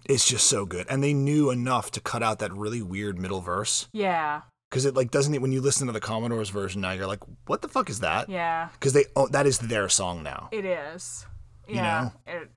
[0.06, 3.42] It's just so good, and they knew enough to cut out that really weird middle
[3.42, 4.42] verse Yeah.
[4.70, 7.24] because it like doesn't it when you listen to the Commodore's version now you're like,
[7.48, 8.30] what the fuck is that?
[8.30, 8.70] Yeah.
[8.74, 11.26] Because they oh, that is their song now, It is.
[11.68, 12.10] You Yeah.
[12.28, 12.50] It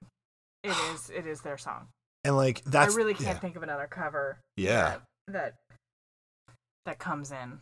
[0.62, 1.88] it is it is their song.
[2.24, 3.38] and like that's I really can't yeah.
[3.38, 4.96] think of another cover Yeah.
[5.28, 5.54] that that,
[6.86, 7.60] that comes in.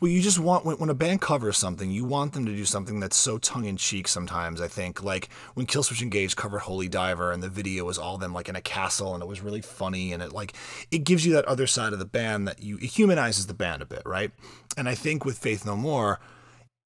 [0.00, 2.64] Well, you just want when, when a band covers something, you want them to do
[2.64, 4.08] something that's so tongue in cheek.
[4.08, 8.18] Sometimes I think, like when Killswitch Engage covered "Holy Diver" and the video was all
[8.18, 10.54] them like in a castle, and it was really funny, and it like
[10.90, 13.82] it gives you that other side of the band that you it humanizes the band
[13.82, 14.30] a bit, right?
[14.76, 16.20] And I think with Faith No More,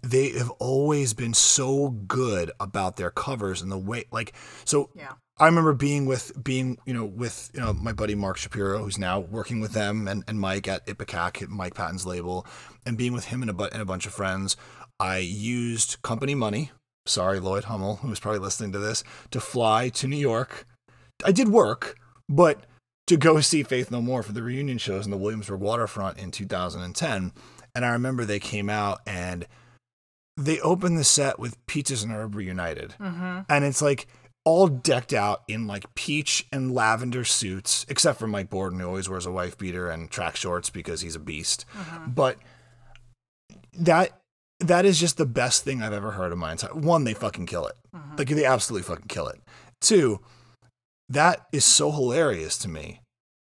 [0.02, 5.12] they have always been so good about their covers and the way, like, so Yeah.
[5.38, 8.99] I remember being with being you know with you know my buddy Mark Shapiro who's
[8.99, 12.47] now working with them and, and Mike at Ipecac Mike Patton's label
[12.87, 14.57] and being with him and a, bu- and a bunch of friends
[15.01, 16.70] I used company money
[17.07, 20.66] sorry Lloyd Hummel who's probably listening to this to fly to New York.
[21.25, 21.97] I did work
[22.29, 22.64] but
[23.09, 26.31] to go see Faith No More for the reunion shows in the Williamsburg waterfront in
[26.31, 27.33] 2010
[27.75, 29.47] and I remember they came out and
[30.37, 32.94] they opened the set with Peaches and Herb reunited.
[33.01, 33.40] Mm-hmm.
[33.49, 34.07] and it's like
[34.44, 39.09] all decked out in like peach and lavender suits, except for Mike Bordin, who always
[39.09, 41.64] wears a wife beater and track shorts because he's a beast.
[41.72, 42.11] Mm-hmm.
[42.11, 42.38] But
[43.72, 44.20] that
[44.61, 46.74] that is just the best thing I've ever heard in my entire.
[46.74, 47.76] One, they fucking kill it.
[47.94, 48.16] Mm-hmm.
[48.16, 49.40] Like they absolutely fucking kill it.
[49.80, 50.20] Two,
[51.09, 53.00] that is so hilarious to me.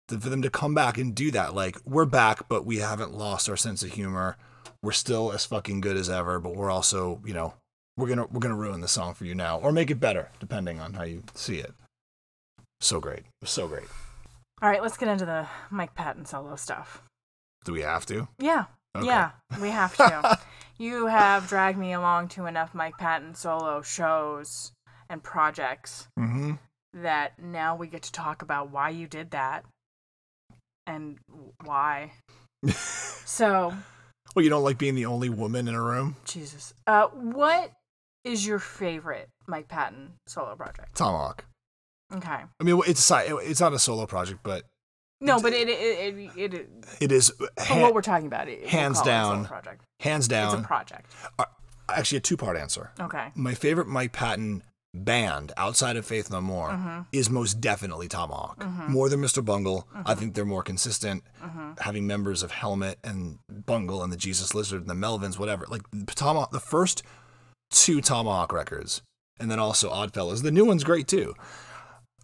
[0.09, 3.15] that For them to come back and do that, like we're back, but we haven't
[3.15, 4.37] lost our sense of humor.
[4.83, 7.55] We're still as fucking good as ever, but we're also, you know,
[7.97, 10.81] we're gonna we're gonna ruin the song for you now, or make it better, depending
[10.81, 11.73] on how you see it.
[12.81, 13.87] So great, so great.
[14.63, 17.03] All right, let's get into the Mike Patton solo stuff.
[17.65, 18.29] Do we have to?
[18.39, 18.65] Yeah.
[18.97, 19.07] Okay.
[19.07, 19.31] Yeah,
[19.61, 20.39] we have to.
[20.79, 24.73] you have dragged me along to enough Mike Patton solo shows
[25.11, 26.53] and projects Mm-hmm.
[27.03, 29.65] that now we get to talk about why you did that
[30.87, 31.19] and
[31.65, 32.13] why.
[33.25, 33.75] so,
[34.35, 36.17] Well, you don't like being the only woman in a room?
[36.25, 36.73] Jesus.
[36.87, 37.73] Uh, what
[38.25, 40.97] is your favorite Mike Patton solo project?
[40.97, 41.45] Tomahawk.
[42.15, 42.31] Okay.
[42.61, 44.65] I mean, it's a side, it's not a solo project, but
[45.21, 46.69] No, but it it it, it,
[47.01, 48.49] it is ha- what we're talking about.
[48.49, 49.45] It, hands call it a down.
[49.47, 49.83] project.
[50.01, 51.13] hands down, It's a project.
[51.89, 52.91] actually, a two-part answer.
[53.01, 53.29] Okay.
[53.35, 54.63] My favorite Mike Patton
[54.97, 57.01] band outside of Faith No More Mm-hmm.
[57.11, 58.65] is most definitely Tomahawk.
[58.89, 59.45] More than Mr.
[59.45, 59.89] Bungle.
[60.07, 61.25] I think they're more consistent.
[61.43, 61.73] Mm-hmm.
[61.81, 65.67] Having members of Helmet and Bungle and the Jesus Lizard and the Melvins, whatever.
[65.69, 65.83] Like
[66.15, 67.03] Tomahawk, the first
[67.75, 69.03] two Tomahawk records,
[69.39, 70.43] and then also Oddfellows.
[70.43, 71.35] The new one's great too.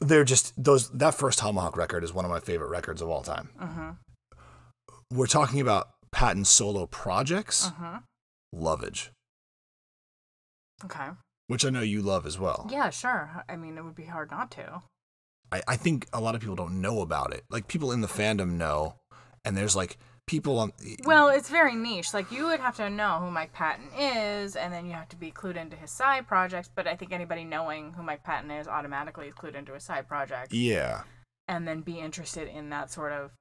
[0.01, 0.89] They're just those.
[0.91, 3.51] That first Tomahawk record is one of my favorite records of all time.
[3.61, 3.91] Mm-hmm.
[5.19, 7.67] We're talking about Patton solo projects.
[7.69, 7.97] Mm-hmm.
[8.53, 9.11] Lovage,
[10.85, 11.09] Okay.
[11.47, 12.67] which I know you love as well.
[12.71, 13.45] Yeah, sure.
[13.49, 14.83] I mean, it would be hard not to.
[15.53, 17.45] I, I think a lot of people don't know about it.
[17.51, 18.97] Like people in the fandom know,
[19.45, 19.99] and there's like
[20.31, 20.73] people on.
[21.05, 22.15] Well, it's very niche.
[22.15, 25.17] Like you would have to know who Mike Patton is, and then you have to
[25.17, 26.71] be clued into his side projects.
[26.73, 30.07] But I think anybody knowing who Mike Patton is automatically is clued into his side
[30.09, 31.03] project, yeah,
[31.49, 33.33] and then be interested in that sort of.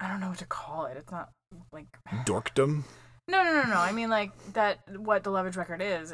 [0.00, 0.96] I don't know what to call it.
[0.96, 1.30] It's not
[1.72, 1.86] like
[2.26, 2.82] dorkdom.
[3.28, 3.78] no, no, no, no.
[3.78, 4.80] I mean like that.
[4.96, 6.12] What the Lovage record is.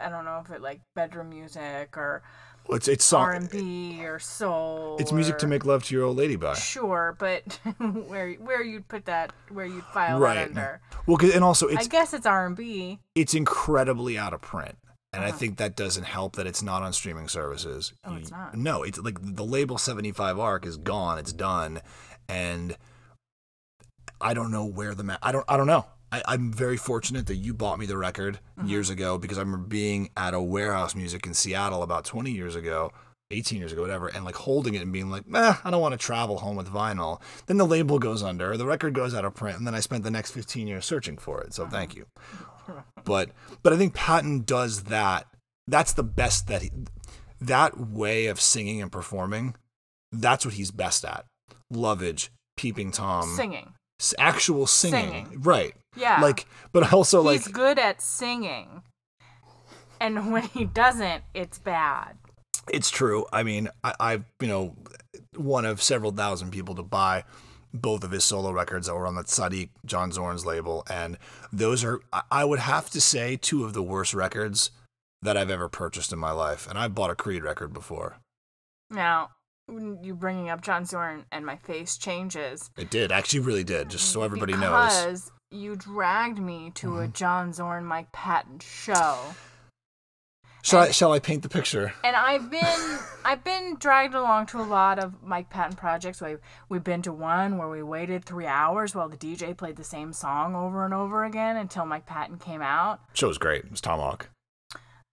[0.00, 2.22] I don't know if it like bedroom music or
[2.68, 4.96] Well, It's it's R&B or soul.
[5.00, 6.54] It's music to make love to your old lady by.
[6.54, 10.34] Sure, but where where you'd put that, where you'd file Right.
[10.34, 10.80] that under.
[11.06, 12.98] Well, 'cause- and also I guess it's R and B.
[13.14, 14.76] it's incredibly out of print.
[15.14, 15.38] And I Uh-huh.
[15.38, 17.94] think that doesn't help that it's not on streaming services.
[18.04, 18.54] Oh, it's not?
[18.54, 21.16] No, it's like the label 75 Ark is gone.
[21.18, 21.80] It's done.
[22.28, 22.76] And
[24.20, 25.86] I don't know where the ma- I don't I don't know.
[26.10, 28.68] I, I'm very fortunate that you bought me the record Mm-hmm.
[28.68, 32.56] years ago because I remember being at a warehouse music in Seattle about 20 years
[32.56, 32.92] ago,
[33.30, 35.92] 18 years ago, whatever, and like holding it and being like, eh, I don't want
[35.92, 37.20] to travel home with vinyl.
[37.46, 40.02] Then the label goes under, the record goes out of print, and then I spent
[40.02, 41.54] the next 15 years searching for it.
[41.54, 42.06] So thank you.
[43.04, 43.30] But
[43.62, 45.26] but I think Patton does that.
[45.66, 46.70] That's the best that he,
[47.40, 49.54] that way of singing and performing.
[50.12, 51.24] That's what he's best at.
[51.70, 53.72] Lovage, peeping tom, singing.
[54.18, 55.00] actual singing.
[55.26, 55.40] Singing.
[55.42, 55.74] right?
[55.98, 56.20] Yeah.
[56.20, 58.82] Like, but also he's like he's good at singing.
[60.00, 62.16] And when he doesn't, it's bad.
[62.72, 63.26] it's true.
[63.32, 64.76] I mean, I, I've you know
[65.36, 67.24] one of several thousand people to buy
[67.74, 71.18] both of his solo records that were on the Tzadik John Zorn's label, and
[71.52, 74.70] those are I- I would have to say two of the worst records
[75.22, 78.18] that I've ever purchased in my life, and I've bought a Creed record before.
[78.90, 79.30] Now,
[79.68, 82.70] you bringing up John Zorn and my face changes.
[82.78, 83.90] It did, actually, really did.
[83.90, 85.30] Just so everybody knows.
[85.52, 85.62] Mm-hmm.
[85.62, 89.18] You dragged me to a John Zorn Mike Patton show.
[90.62, 91.94] Shall I, shall I paint the picture?
[92.04, 96.20] And I've been I've been dragged along to a lot of Mike Patton projects.
[96.20, 99.84] We've we've been to one where we waited three hours while the DJ played the
[99.84, 103.00] same song over and over again until Mike Patton came out.
[103.14, 103.64] Show was great.
[103.64, 104.28] It was Tomahawk.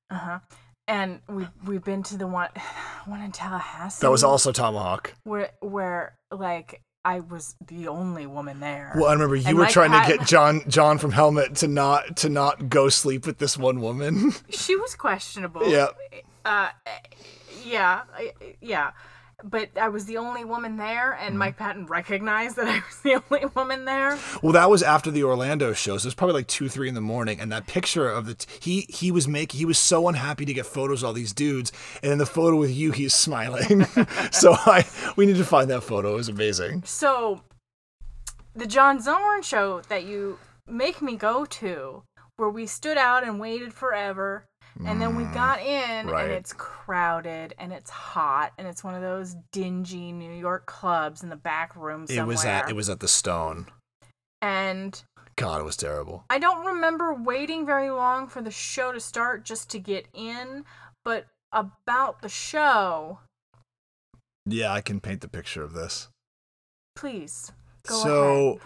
[0.10, 0.40] Uh huh.
[0.88, 2.50] And we we've been to the one
[3.06, 4.02] one in Tallahassee.
[4.02, 5.14] That was also Tomahawk.
[5.24, 8.92] where where like I was the only woman there.
[8.96, 12.18] Well, I remember you And were trying to get John John from Helmet to not
[12.18, 14.34] to not go sleep with this one woman.
[14.50, 15.70] She was questionable.
[15.70, 15.88] Yeah.
[16.44, 16.70] Uh,
[17.64, 18.02] yeah,
[18.60, 18.92] yeah.
[19.48, 21.28] But I was the only woman there, Mm-hmm.
[21.28, 24.18] and Mike Patton recognized that I was the only woman there.
[24.42, 26.96] Well, that was after the Orlando show, so it was probably like two, three in
[26.96, 27.40] the morning.
[27.40, 30.54] And that picture of the t- he he was making he was so unhappy to
[30.54, 33.86] get photos of all these dudes, and in the photo with you, he's smiling.
[34.32, 34.84] so I
[35.16, 36.14] we need to find that photo.
[36.14, 36.82] It was amazing.
[36.86, 37.42] So,
[38.56, 42.04] the John Zorn show that you make me go to,
[42.38, 44.46] where we stood out and waited forever,
[44.86, 46.24] and then we got in, Mm, right.
[46.26, 51.24] and it's crowded and it's hot, and it's one of those dingy New York clubs
[51.24, 52.24] in the back room somewhere.
[52.24, 53.68] It was at it was at the Stone.
[54.42, 55.02] and
[55.38, 56.24] God, it was terrible.
[56.30, 60.64] I don't remember waiting very long for the show to start just to get in,
[61.04, 63.20] but about the show,
[64.46, 66.08] Yeah, I can paint the picture of this.
[66.96, 67.52] please
[67.88, 68.04] go ahead.
[68.04, 68.62] so, ahead.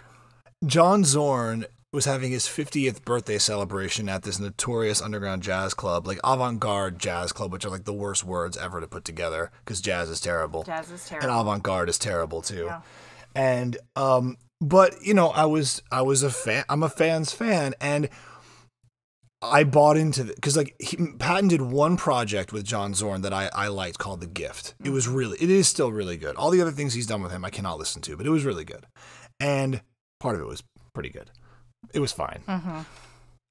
[0.65, 6.19] John Zorn was having his 50th birthday celebration at this notorious underground jazz club, like
[6.23, 10.10] avant-garde jazz club, which are like the worst words ever to put together because jazz
[10.10, 10.63] is terrible.
[10.63, 12.65] Jazz is and avant-garde is terrible too.
[12.65, 12.82] Yeah.
[13.36, 17.73] And um but you know, I was I was a fan I'm a fan's fan
[17.82, 18.10] and
[19.41, 23.34] I bought into the because like he, Patton did one project with John Zorn that
[23.34, 24.75] I, I liked called The Gift.
[24.84, 26.36] It was really it is still really good.
[26.36, 28.45] All the other things he's done with him I cannot listen to, but it was
[28.45, 28.86] really good.
[29.39, 29.82] And
[30.19, 30.62] part of it was
[30.93, 31.32] pretty good.
[31.94, 32.42] It was fine.
[32.48, 32.86] Mhm.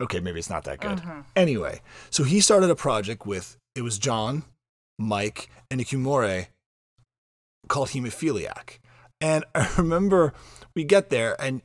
[0.00, 0.98] Okay, maybe it's not that good.
[0.98, 1.24] Mhm.
[1.34, 4.44] Anyway, so he started a project with it was John,
[4.98, 6.48] Mike, and Ikue Mori
[7.68, 8.78] called Hemophiliac.
[9.20, 10.32] And I remember
[10.74, 11.62] we get there and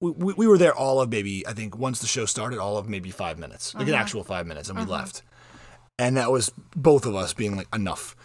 [0.00, 2.76] we, we, we were there all of maybe, I think once the show started, all
[2.78, 5.22] of maybe five minutes, like an actual five minutes, and we left.
[5.98, 8.16] And that was both of us being like, enough.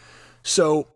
[0.43, 0.87] So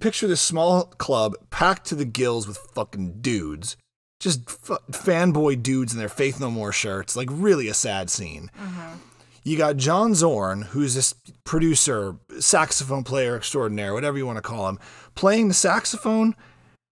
[0.00, 3.76] picture this small club packed to the gills with fucking dudes.
[4.18, 7.16] Just f- fanboy dudes in their Faith No More shirts.
[7.16, 8.50] Like, really a sad scene.
[8.58, 8.98] Mm-hmm.
[9.44, 14.68] You got John Zorn, who's this producer, saxophone player extraordinaire, whatever you want to call
[14.68, 14.78] him,
[15.14, 16.34] playing the saxophone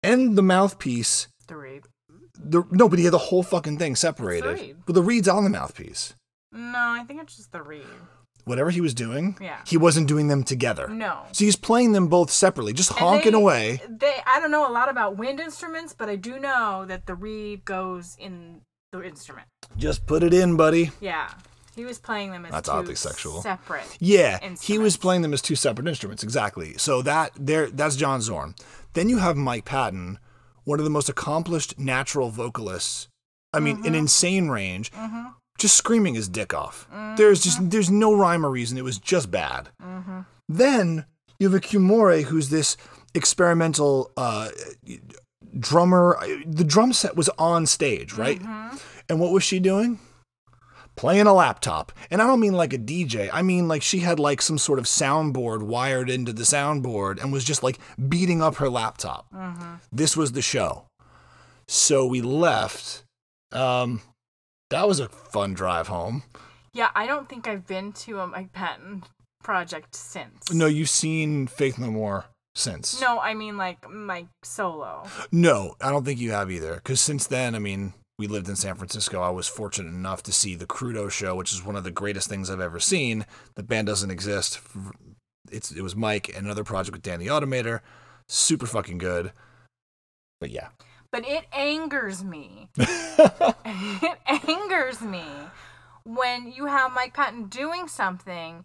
[0.05, 1.27] and the mouthpiece.
[1.49, 1.83] The reed.
[2.39, 4.61] The, no, but he had the whole fucking thing separated.
[4.61, 4.77] reed.
[4.87, 6.15] But the reed's on the mouthpiece.
[6.53, 7.83] No, I think it's just the reed.
[8.45, 9.59] Whatever he was doing, Yeah.
[9.67, 10.89] he wasn't doing them together.
[10.89, 11.21] No.
[11.33, 13.83] So he's playing them both separately, just And honking they- away.
[13.89, 17.15] They, I don't know a lot about wind instruments, but I do know that the
[17.15, 18.61] reed goes in
[18.93, 19.49] the instrument.
[19.77, 20.91] Just put it in, buddy.
[21.01, 21.31] Yeah,
[21.75, 23.43] he was playing them as That's two oddly sexual.
[23.43, 23.97] separate.
[23.99, 26.77] Yeah, he was playing them as two separate instruments, exactly.
[26.77, 28.55] So that there, that's John Zorn.
[28.93, 30.19] Then you have Mike Patton,
[30.65, 33.09] one of the most accomplished natural vocalists.
[33.53, 33.87] I mean, Mm-hmm.
[33.87, 34.93] an insane range,
[35.59, 36.89] just screaming his dick off.
[37.17, 38.79] There's just there's no rhyme or reason.
[38.79, 39.69] It was just bad.
[39.83, 40.21] Mm-hmm.
[40.49, 41.07] Then
[41.39, 42.77] you have Ikue Mori, who's this
[43.15, 44.49] experimental uh,
[45.59, 46.19] drummer.
[46.47, 48.41] The drum set was on stage, right?
[48.41, 48.77] Mm-hmm.
[49.09, 50.01] And what was she doing?
[50.97, 51.93] Playing a laptop.
[52.11, 53.29] And I don't mean like a DJ.
[53.33, 57.33] I mean like she had like some sort of soundboard wired into the soundboard and
[57.33, 59.27] was just like beating up her laptop.
[59.93, 60.87] This was the show.
[61.67, 63.05] So we left.
[63.53, 64.03] Um,
[64.71, 66.23] that was a fun drive home.
[66.73, 69.05] Yeah, I don't think I've been to a Mike Patton
[69.43, 70.53] project since.
[70.53, 72.25] No, you've seen Faith No More
[72.55, 73.01] since.
[73.01, 75.07] No, I mean like Mike solo.
[75.31, 76.75] No, I don't think you have either.
[76.75, 79.21] Because since then, I mean, we lived in San Francisco.
[79.21, 82.29] I was fortunate enough to see the Crudo show, which is one of the greatest
[82.29, 83.27] things I've ever seen.
[83.55, 84.61] The band doesn't exist.
[85.51, 87.81] It's it was Mike and another project with Dan the Automator.
[88.29, 89.33] Super fucking good.
[90.41, 90.69] But yeah.
[91.15, 92.71] But it angers me.
[92.77, 95.25] it angers me
[96.03, 98.65] when you have Mike Patton doing something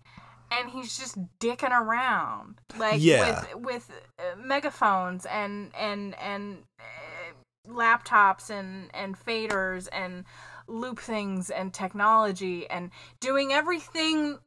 [0.51, 3.45] and he's just dicking around like Yeah.
[3.53, 10.25] with with uh, megaphones and and and uh, laptops and and faders and
[10.67, 12.89] loop things and technology and
[13.19, 14.39] doing everything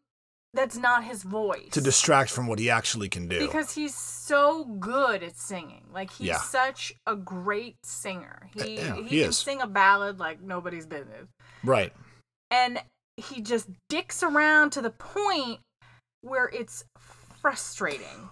[0.55, 3.41] that's not his voice To distract from what he actually can do.
[3.47, 5.85] because he's so good at singing.
[5.93, 6.39] Like he's Yeah.
[6.41, 8.51] such a great singer.
[8.55, 9.39] He Yeah, he, he can is.
[9.39, 11.27] sing a ballad like nobody's business.
[11.65, 11.93] right.
[12.51, 12.83] And
[13.17, 15.61] he just dicks around to the point
[16.21, 16.85] where it's
[17.41, 18.29] frustrating.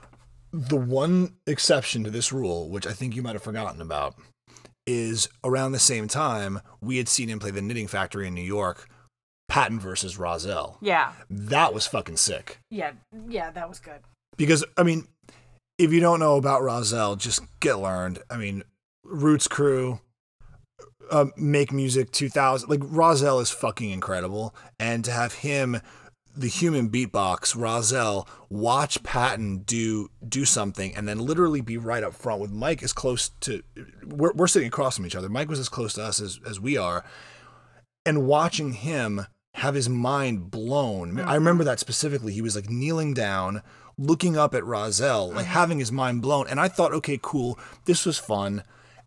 [0.52, 4.14] The one exception to this rule, which I think you might have forgotten about,
[4.86, 8.42] is around the same time we had seen him play the Knitting Factory in New
[8.42, 8.88] York,
[9.50, 10.76] Patton versus Rahzel.
[10.80, 11.12] Yeah.
[11.28, 12.60] That was fucking sick.
[12.70, 12.92] Yeah.
[13.28, 14.00] Yeah, that was good.
[14.36, 15.08] Because I mean,
[15.76, 18.20] if you don't know about Rahzel, just get learned.
[18.30, 18.62] I mean,
[19.02, 20.00] Roots Crew,
[21.10, 25.80] uh, Make Music 2000, like Rahzel is fucking incredible, and to have him,
[26.36, 32.14] the human beatbox, Rahzel, watch Patton do do something, and then literally be right up
[32.14, 33.62] front with Mike as close to,
[34.06, 35.28] we're we're sitting across from each other.
[35.28, 37.04] Mike was as close to us as as we are,
[38.06, 41.18] and watching him have his mind blown.
[41.20, 42.32] I remember that specifically.
[42.32, 43.62] He was like kneeling down,
[43.98, 46.46] looking up at Rahzel, like having his mind blown.
[46.48, 48.62] And I thought, okay, cool, this was fun.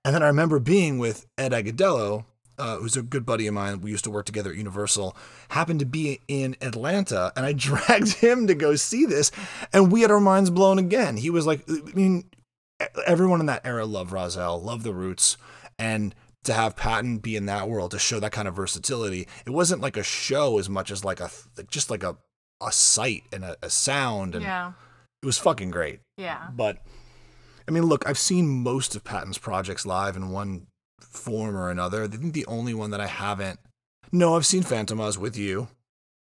[0.06, 2.26] And then I remember being with Ed Agadello,
[2.60, 3.82] uh, who's a good buddy of mine.
[3.82, 5.16] We used to work together at Universal.
[5.50, 9.32] Happened to be in Atlanta, and I dragged him to go see this,
[9.72, 11.18] and we had our minds blown again.
[11.18, 12.26] He was like, I mean,
[13.06, 15.38] everyone in that era loved Rahzel, loved the Roots,
[15.80, 16.14] and
[16.44, 19.82] to have Patton be in that world to show that kind of versatility, it wasn't
[19.82, 21.30] like a show as much as like a
[21.70, 22.18] just like a
[22.62, 24.72] a sight and a, a sound, and Yeah.
[25.22, 26.00] it was fucking great.
[26.18, 26.48] Yeah.
[26.56, 26.78] But
[27.68, 30.68] I mean, look, I've seen most of Patton's projects live in one
[31.02, 32.04] form or another.
[32.04, 33.60] I think the only one that I haven't.
[34.12, 35.68] No, I've seen Fantômas with you.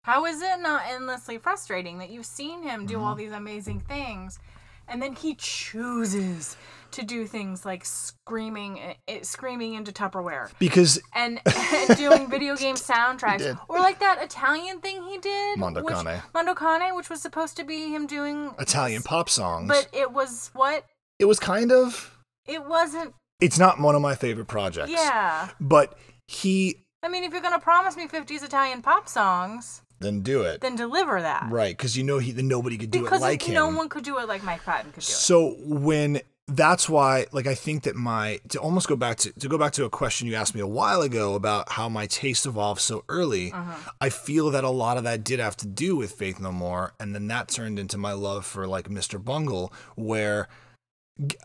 [0.03, 3.03] How is it not endlessly frustrating that you've seen him do Mm-hmm.
[3.03, 4.39] all these amazing things
[4.87, 6.55] and then he chooses
[6.91, 11.39] to do things like screaming eh, screaming into Tupperware Because and,
[11.73, 16.21] and doing video game soundtracks or like that Italian thing he did Mondo which, Cane.
[16.33, 20.51] Mondo Cane which was supposed to be him doing Italian pop songs, but it was
[20.53, 20.85] what
[21.19, 22.17] it was kind of.
[22.45, 24.91] it wasn't It's not one of my favorite projects.
[24.91, 29.81] yeah But he I mean if you're going to promise me 50s Italian pop songs
[29.99, 30.61] then do it.
[30.61, 33.41] then deliver that Right, because you know he then nobody could do because it like
[33.41, 33.53] him.
[33.53, 36.87] Because no one could do it like Mike Patton could do it So when that's
[36.87, 39.83] why like I think that my to almost go back to to go back to
[39.85, 43.51] a question you asked me a while ago about how my taste evolved so early,
[43.51, 43.91] Uh-huh.
[43.99, 46.93] I feel that a lot of that did have to do with Faith No More
[46.99, 49.21] and then that turned into my love for like Mr.
[49.23, 50.47] Bungle where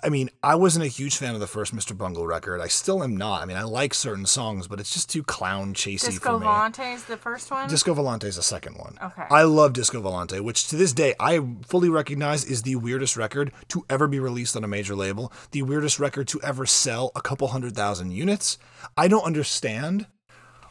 [0.02, 1.96] I mean, I wasn't a huge fan of the first Mr.
[1.96, 2.60] Bungle record.
[2.60, 3.42] I still am not.
[3.42, 6.40] I mean, I like certain songs, but it's just too clown chasey Disco for me.
[6.40, 7.68] Disco Volante is the first one.
[7.68, 8.98] Disco Volante is the second one.
[9.02, 9.24] Okay.
[9.30, 13.50] I love Disco Volante, which to this day I fully recognize is the weirdest record
[13.68, 17.22] to ever be released on a major label, the weirdest record to ever sell a
[17.22, 18.58] couple hundred thousand units.
[18.96, 20.06] I don't understand.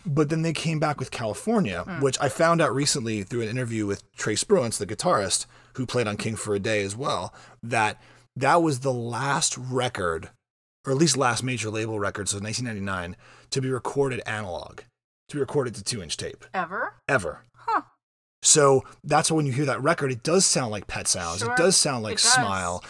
[0.03, 2.01] But then they came back with California, hmm.
[2.01, 5.45] which I found out recently through an interview with Trey Spruance, the guitarist
[5.75, 8.01] who played on King for a Day as well, that
[8.35, 10.29] that was the last record,
[10.85, 13.15] or at least last major label record, so 1999,
[13.51, 14.81] to be recorded analog,
[15.29, 16.95] to be recorded to two inch tape Ever?
[17.07, 17.43] ever.
[17.55, 17.81] Huh.
[18.43, 21.39] So that's why when you hear that record, it does sound like Pet Sounds.
[21.39, 22.23] Sure, It does sound like does.
[22.23, 22.83] Smile.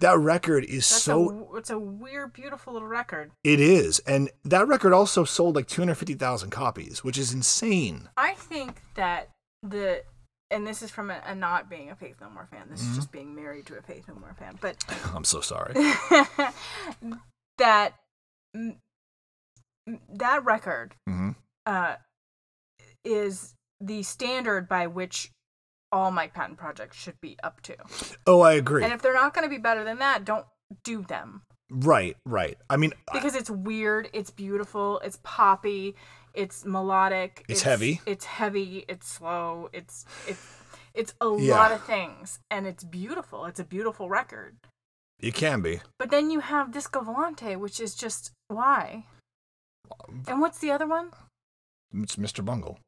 [0.00, 1.48] That record is That's so.
[1.52, 3.30] a it's a weird, beautiful little record.
[3.42, 7.32] it is, and that record also sold like two hundred fifty thousand copies, which is
[7.32, 8.08] insane.
[8.16, 9.30] I think that
[9.62, 10.02] the
[10.50, 12.66] and this is from a, a not being a Faith No More fan.
[12.70, 12.90] This Mm-hmm.
[12.90, 14.58] is just being married to a Faith No More fan.
[14.60, 14.84] But
[15.14, 15.74] I'm so sorry.
[17.58, 17.94] that
[20.16, 21.30] that record hmm
[21.66, 21.96] uh,
[23.04, 25.30] is the standard by which
[25.92, 27.76] all Mike Patton projects should be up to.
[28.26, 28.82] Oh, I agree.
[28.84, 30.44] And if they're not going to be better than that, don't
[30.82, 31.42] do them.
[31.70, 32.58] right, right.
[32.68, 35.94] I mean, I- because it's weird, it's beautiful, it's poppy,
[36.34, 38.00] it's melodic, It's heavy.
[38.06, 40.44] it's heavy, it's slow, it's it's
[40.94, 41.54] it's a Yeah.
[41.56, 43.46] lot of things, and it's beautiful.
[43.46, 44.56] It's a beautiful record.
[45.20, 45.80] it can be.
[45.98, 49.06] But then you have Disco Volante, which is just why.
[49.90, 51.10] Um, and what's the other one?
[52.02, 52.44] It's Mr.
[52.44, 52.78] Bungle,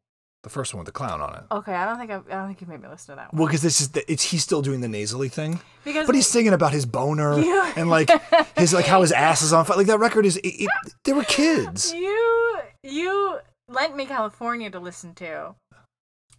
[0.42, 1.42] the first one with the clown on it.
[1.50, 3.38] Okay, I don't think I've, I don't think you made me listen to that one
[3.40, 6.26] Well, because this is the, it's he's still doing the nasally thing, because but he's
[6.26, 7.72] singing about his boner Yeah.
[7.76, 8.10] and like
[8.58, 9.76] his like how his ass is on fire.
[9.76, 10.36] Like that record is.
[10.38, 10.70] It, it,
[11.04, 11.92] they were kids.
[11.96, 12.55] you
[12.86, 15.54] you lent me California to listen to,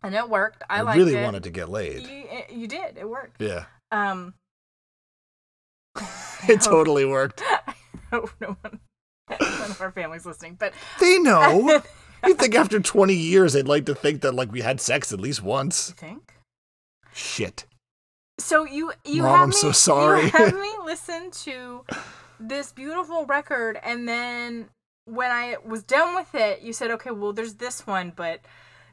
[0.04, 0.64] and it worked.
[0.70, 1.24] I, I really it.
[1.24, 2.08] wanted to get laid.
[2.08, 2.98] You, you did.
[2.98, 3.42] It worked.
[3.42, 4.34] Yeah, Um.
[6.48, 7.42] it totally worked.
[7.68, 7.74] I
[8.12, 8.80] hope no one,
[9.30, 11.82] none of our family's listening, but They know.
[12.26, 15.20] you think after 20 years they'd like to think that like we had sex at
[15.20, 15.90] least once?
[15.90, 16.34] you think?
[17.14, 17.66] Shit.
[18.40, 20.24] So you you Mom, I'm me, so sorry.
[20.26, 21.84] You have me listen to
[22.40, 24.70] this beautiful record, and then
[25.08, 28.42] when I was done with it, you said, "Okay, well, there's this one, but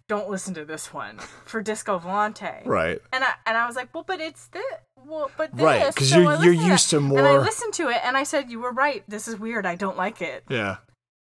[0.09, 2.99] don't listen to this one for Disco Volante." Right.
[3.13, 4.65] And I and I was like, "Well, but it's this."
[5.07, 7.19] Well, but this, Right, 'cause so you're- you're listened used to more.
[7.19, 9.05] And I listened to it, and I said, "You were right.
[9.07, 9.67] This is weird.
[9.67, 10.77] I don't like it." Yeah.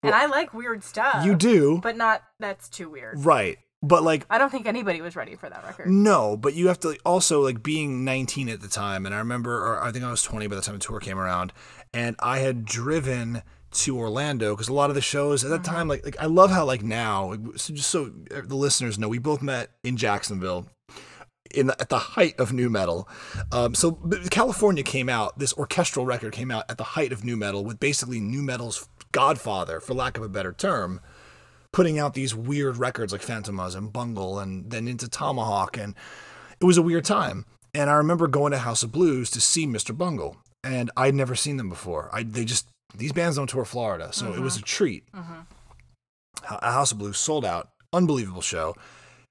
[0.03, 1.24] And I like weird stuff.
[1.24, 1.78] You do.
[1.82, 3.24] but not that's too weird.
[3.24, 3.59] Right.
[3.82, 5.88] But like I don't think anybody was ready for that record.
[5.88, 9.55] no, but you have to also like being 19 at the time, and I remember,
[9.66, 11.55] or I think I was 20 by the time the tour came around,
[11.95, 13.43] and I had driven
[13.73, 16.51] to Orlando because a lot of the shows at that time, like, like I love
[16.51, 20.66] how like now, so just so the listeners know, we both met in Jacksonville.
[21.53, 23.09] In the, at the height of nu metal,
[23.51, 23.99] um, so
[24.31, 25.37] California came out.
[25.41, 28.89] This orchestral record came out at the height of nu metal, with basically nu metal's
[29.11, 31.01] godfather, for lack of a better term,
[31.73, 35.77] putting out these weird records like Fantômas and Bungle and then into Tomahawk.
[35.77, 35.97] And
[36.61, 37.47] it was a weird time.
[37.75, 39.97] And I remember going to House of Blues to see Mr.
[39.97, 40.37] Bungle.
[40.62, 42.11] And I'd never seen them before.
[42.12, 44.64] I they just these bands don't tour Florida, so it was a mm-hmm.
[44.64, 45.12] treat.
[45.12, 45.41] Mm-hmm.
[46.62, 48.74] A House of Blues sold out, unbelievable show,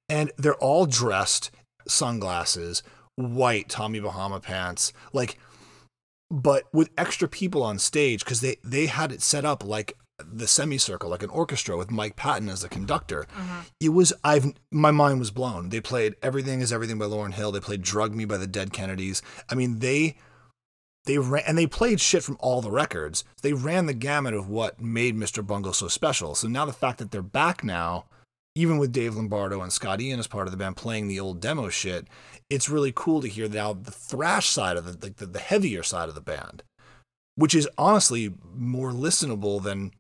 [0.08, 1.52] and they're all dressed,
[1.88, 2.84] sunglasses,
[3.16, 5.38] white Tommy Bahama pants, like,
[6.32, 10.48] but with extra people on stage because they they had it set up like the
[10.48, 13.26] semicircle, like an orchestra with Mike Patton as the conductor.
[13.36, 13.60] Mm-hmm.
[13.80, 15.70] It was I've my mind was blown.
[15.70, 17.52] They played Everything Is Everything by Lauryn Hill.
[17.52, 19.22] They played Drug Me by the Dead Kennedys.
[19.50, 20.18] I mean they
[21.10, 23.24] they ran and they played shit from all the records.
[23.42, 25.46] They ran the gamut of what made Mr.
[25.46, 26.36] Bungle so special.
[26.36, 28.06] So now the fact that they're back now,
[28.54, 31.42] even with Dave Lombardo and Scott Ian as part of the band playing the old
[31.42, 32.06] demo shit,
[32.48, 35.82] it's really cool to hear now the thrash side of the like the, the heavier
[35.82, 36.62] side of the band,
[37.34, 39.92] which is honestly more listenable than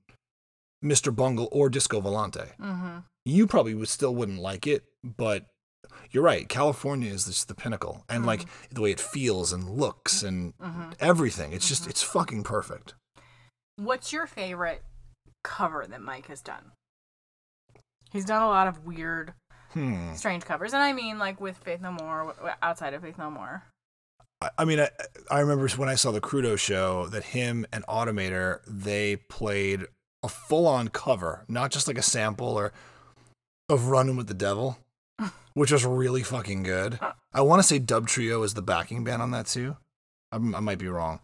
[0.86, 1.14] Mr.
[1.16, 2.56] Bungle or Disco Volante.
[2.62, 2.98] Mm-hmm.
[3.26, 5.48] You probably would still wouldn't like it, but
[6.12, 6.48] you're right.
[6.48, 8.76] California is just the pinnacle, and like mm-hmm.
[8.76, 10.92] the way it feels and looks and mm-hmm.
[11.00, 11.54] everything.
[11.54, 11.92] It's just mm-hmm.
[11.92, 12.96] it's fucking perfect.
[13.76, 14.84] What's your favorite
[15.44, 16.72] cover that Mike has done?
[18.12, 19.34] He's done a lot of weird,
[19.74, 20.14] Hmm.
[20.16, 23.64] strange covers, and I mean like with Faith No More, outside of Faith No More.
[24.42, 24.90] I, I mean, I,
[25.30, 29.86] I remember when I saw the Crudo show that him and Automator they played
[30.24, 32.74] a full on cover, not just like a sample or
[33.70, 34.78] of Running with the Devil,
[35.54, 37.00] which was really fucking good.
[37.34, 39.78] I want to say Dub Trio is the backing band on that too.
[40.32, 41.20] I'm, I might be wrong.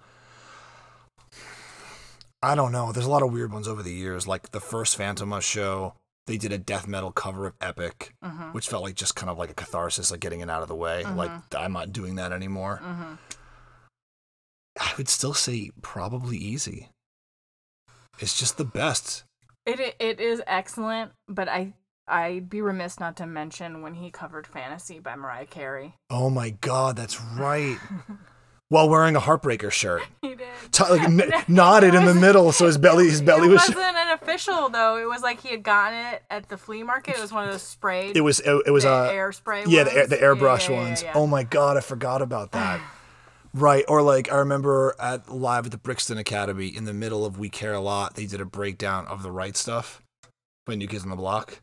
[2.42, 2.92] I don't know.
[2.92, 4.28] There's a lot of weird ones over the years.
[4.28, 5.94] Like the first Phantoma show,
[6.28, 8.52] they did a death metal cover of Epic, Mm-hmm.
[8.52, 10.76] which felt like just kind of like a catharsis, like getting it out of the
[10.76, 11.04] way.
[11.04, 12.82] Like I'm not doing that anymore.
[12.84, 13.14] Mm-hmm.
[14.80, 16.90] I would still say probably easy.
[18.20, 19.24] It's just the best.
[19.66, 21.74] It it is excellent, but I
[22.08, 25.96] I'd be remiss not to mention when he covered "Fantasy" by Mariah Carey.
[26.10, 27.78] Oh my god, that's right.
[28.70, 30.48] While wearing a heartbreaker shirt, He did.
[30.72, 33.60] T- like n- nodded in the middle, so his belly, his belly it was.
[33.62, 34.98] wasn't an official though.
[34.98, 37.16] It was like he had gotten it at the flea market.
[37.16, 38.18] It was one of those sprayed.
[38.18, 38.40] It was.
[38.40, 38.92] It, it was a.
[38.92, 39.64] Uh, air spray.
[39.68, 41.04] Yeah, the, air, the airbrush yeah, yeah, ones.
[41.04, 41.12] yeah.
[41.14, 42.82] Oh my god, I forgot about that.
[43.54, 47.38] right, or like I remember at live at the Brixton Academy in the middle of
[47.38, 50.02] We Care a Lot, they did a breakdown of the right stuff
[50.66, 51.60] by New Kids on the Block.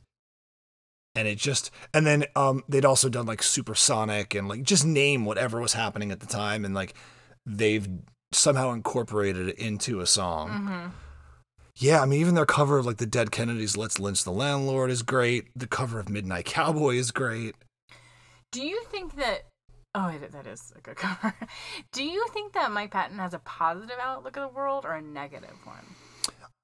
[1.15, 5.25] And it just and then um they'd also done like Supersonic and like just name
[5.25, 6.95] whatever was happening at the time and like
[7.45, 7.87] they've
[8.33, 10.49] somehow incorporated it into a song.
[10.51, 10.93] Mhm.
[11.77, 14.91] Yeah, I mean, even their cover of like the Dead Kennedys, "Let's Lynch the Landlord"
[14.91, 15.49] is great.
[15.57, 17.55] The cover of Midnight Cowboy is great.
[18.51, 19.47] Do you think that?
[19.95, 21.35] Oh, that is a good cover.
[21.93, 25.03] Do you think that Mike Patton has a positive outlook of the world or a
[25.03, 25.95] negative one?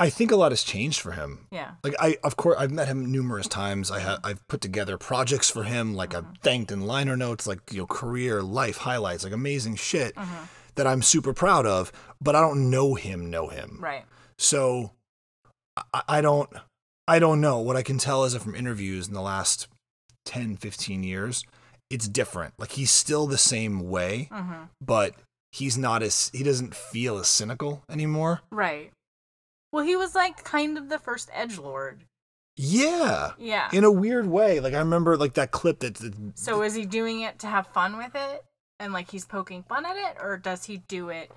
[0.00, 1.46] I think a lot has changed for him.
[1.50, 1.72] Yeah.
[1.82, 3.90] Like I, of course, I've met him numerous times.
[3.90, 5.94] I have, I've put together projects for him.
[5.94, 10.14] Like I've thanked in liner notes, like you know, career, life highlights, like amazing shit
[10.76, 11.90] that I'm super proud of.
[12.20, 13.78] But I don't know him, know him.
[13.80, 14.04] Right.
[14.38, 14.92] So
[15.92, 16.48] I, I don't
[17.08, 17.58] I don't know.
[17.58, 19.66] What I can tell is that from interviews in the last
[20.26, 21.42] 10, 15 years,
[21.90, 22.54] it's different.
[22.58, 24.64] Like he's still the same way, Mm-hmm.
[24.80, 25.14] but
[25.50, 28.42] he's not as he doesn't feel as cynical anymore.
[28.50, 28.92] Right.
[29.72, 32.04] Well, he was like kind of the first edge lord.
[32.56, 33.32] Yeah.
[33.38, 33.68] Yeah.
[33.72, 34.60] In a weird way.
[34.60, 37.68] Like I remember like that clip that, that So is he doing it to have
[37.68, 38.44] fun with it?
[38.80, 40.16] And like he's poking fun at it?
[40.20, 41.30] Or does he do it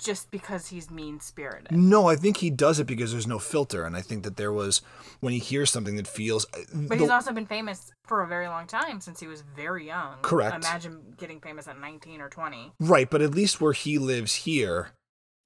[0.00, 1.72] just because he's mean spirited?
[1.72, 4.52] no, I think he does it because there's no filter, and I think that there
[4.52, 4.80] was
[5.18, 6.46] when he hears something that feels.
[6.54, 9.86] Uh, but he's also been famous for a very long time since he was very
[9.86, 10.18] young.
[10.22, 10.54] Correct.
[10.54, 12.72] Imagine getting famous at 19 or 20.
[12.78, 14.90] Right, but at least where he lives here,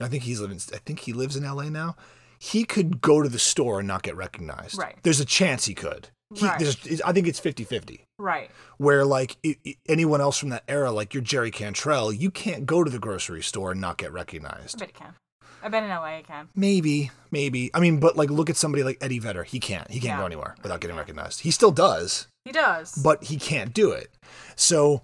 [0.03, 0.59] I think he's living.
[0.73, 1.69] I think he lives in L.A.
[1.69, 1.95] now.
[2.39, 4.77] He could go to the store and not get recognized.
[4.77, 4.97] Right.
[5.03, 6.09] There's a chance he could.
[6.35, 6.59] He, Right.
[6.59, 8.01] there's, I think it's 50-50.
[8.19, 8.49] Right.
[8.77, 12.65] Where like i i anyone else from that era, like you're Jerry Cantrell, you can't
[12.65, 14.79] go to the grocery store and not get I recognized.
[14.79, 15.13] bet it can.
[15.61, 16.49] I bet in LA it can.
[16.55, 17.69] Maybe, maybe.
[17.73, 19.43] I mean, but like look at somebody like Eddie Vedder.
[19.43, 19.89] He can't.
[19.89, 20.19] He can't Yeah.
[20.19, 21.41] go anywhere without getting recognized.
[21.41, 22.27] He still does.
[22.45, 22.93] He does.
[22.95, 24.13] but he can't do it.
[24.57, 25.01] So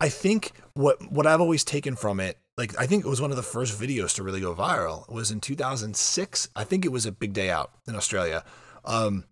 [0.00, 3.30] I think what what I've always taken from it, like I think it was one
[3.30, 6.48] of the first videos to really go viral, It was in 2006.
[6.56, 8.44] I think it was a big day out in Australia.
[8.84, 9.24] Um,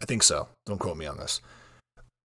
[0.00, 0.48] I think so.
[0.66, 1.40] Don't quote me on this.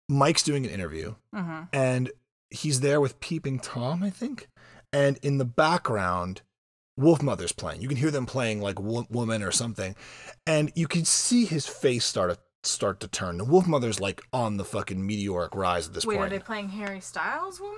[0.10, 1.64] Mike's doing an interview, Mm-hmm.
[1.74, 2.12] and
[2.50, 4.48] he's there with Peeping Tom, I think.
[4.94, 6.42] And in the background,
[6.98, 7.82] Wolfmother's playing.
[7.82, 9.96] You can hear them playing like wo- Woman or something,
[10.48, 13.38] and you can see his face start to start to turn.
[13.38, 17.02] The Wolfmother's like on the fucking meteoric rise at this Wait, are they playing Harry
[17.02, 17.78] Styles Woman?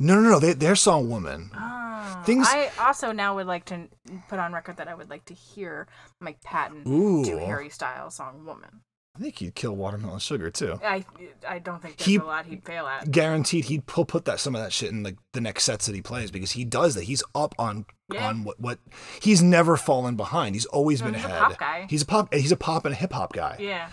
[0.00, 0.38] No, no, no.
[0.38, 1.50] They, their song Woman.
[1.54, 1.58] Oh.
[1.60, 3.88] Ah, Things- I also now would like to
[4.28, 5.86] put on record that I would like to hear
[6.20, 7.24] Mike Patton Ooh.
[7.24, 8.80] do Harry Styles song Woman.
[9.16, 10.78] I think he'd kill Watermelon Sugar too.
[10.84, 11.04] I
[11.48, 13.10] I don't think there's He- a lot he'd fail at.
[13.10, 15.94] Guaranteed, he'd pull, put that some of that shit in like the next sets that
[15.96, 17.04] he plays because he does that.
[17.04, 18.28] He's up on Yeah.
[18.28, 18.78] on what what
[19.20, 20.54] he's never fallen behind.
[20.54, 21.40] He's always No, been he's a ahead.
[21.42, 21.86] pop guy.
[21.90, 22.32] He's a pop.
[22.32, 23.88] He's a pop and a hip hop guy Yeah,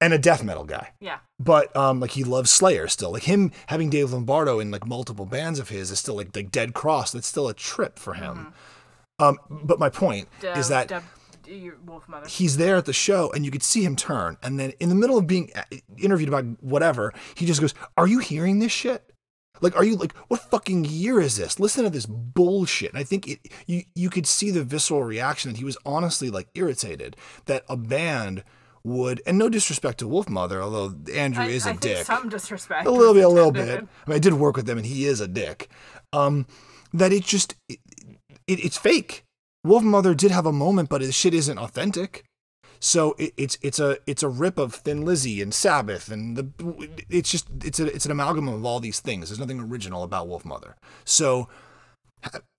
[0.00, 0.92] and a death metal guy.
[1.00, 1.18] yeah.
[1.38, 3.12] But um, like he loves Slayer still.
[3.12, 6.50] Like him having Dave Lombardo in like multiple bands of his is still like like
[6.50, 7.12] Dead Cross.
[7.12, 8.52] That's still a trip for him.
[9.18, 11.02] Um, but my point Dub, is that Dub,
[11.46, 12.26] your Wolfmother.
[12.26, 14.94] he's there at the show and you could see him turn and then in the
[14.94, 15.62] middle of being uh,
[15.96, 19.10] interviewed about whatever he just goes are you hearing this shit
[19.62, 23.04] like are you like what fucking year is this listen to this bullshit and i
[23.04, 27.16] think it you you could see the visceral reaction that he was honestly like irritated
[27.46, 28.42] that a band
[28.86, 32.28] would and no disrespect to Wolfmother although andrew I, is a I dick think some
[32.28, 32.86] disrespect.
[32.86, 33.80] a little bit, a little intended.
[33.80, 33.88] bit.
[34.06, 35.68] I mean, I did work with him, and he is a dick.
[36.12, 36.46] Um,
[36.94, 37.80] that it just it,
[38.46, 39.24] it, it's fake.
[39.66, 42.24] Wolfmother did have a moment, but his shit isn't authentic.
[42.78, 46.46] So it, it's it's a it's a rip of Thin Lizzy and Sabbath, and the
[47.10, 49.28] it's just it's a it's an amalgam of all these things.
[49.28, 50.74] There's nothing original about Wolfmother.
[51.04, 51.48] So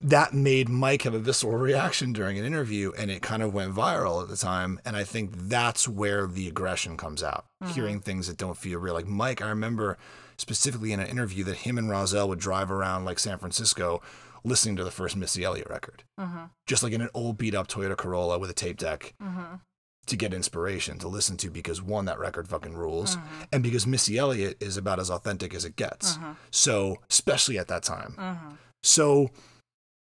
[0.00, 3.74] that made Mike have a visceral reaction during an interview, and it kind of went
[3.74, 4.80] viral at the time.
[4.84, 7.72] And I think that's where the aggression comes out, mm-hmm.
[7.72, 8.94] hearing things that don't feel real.
[8.94, 9.98] Like Mike, I remember
[10.36, 14.00] specifically in an interview that him and Rahzel would drive around like San Francisco
[14.44, 16.44] listening to the first Missy Elliott record, mm-hmm.
[16.66, 19.14] just like in an old beat up Toyota Corolla with a tape deck.
[19.22, 19.56] Mm-hmm.
[20.06, 23.18] To get inspiration to listen to because one, that record fucking rules,
[23.52, 26.18] and because Missy Elliott is about as authentic as it gets.
[26.50, 28.14] So, especially at that time.
[28.82, 29.30] So,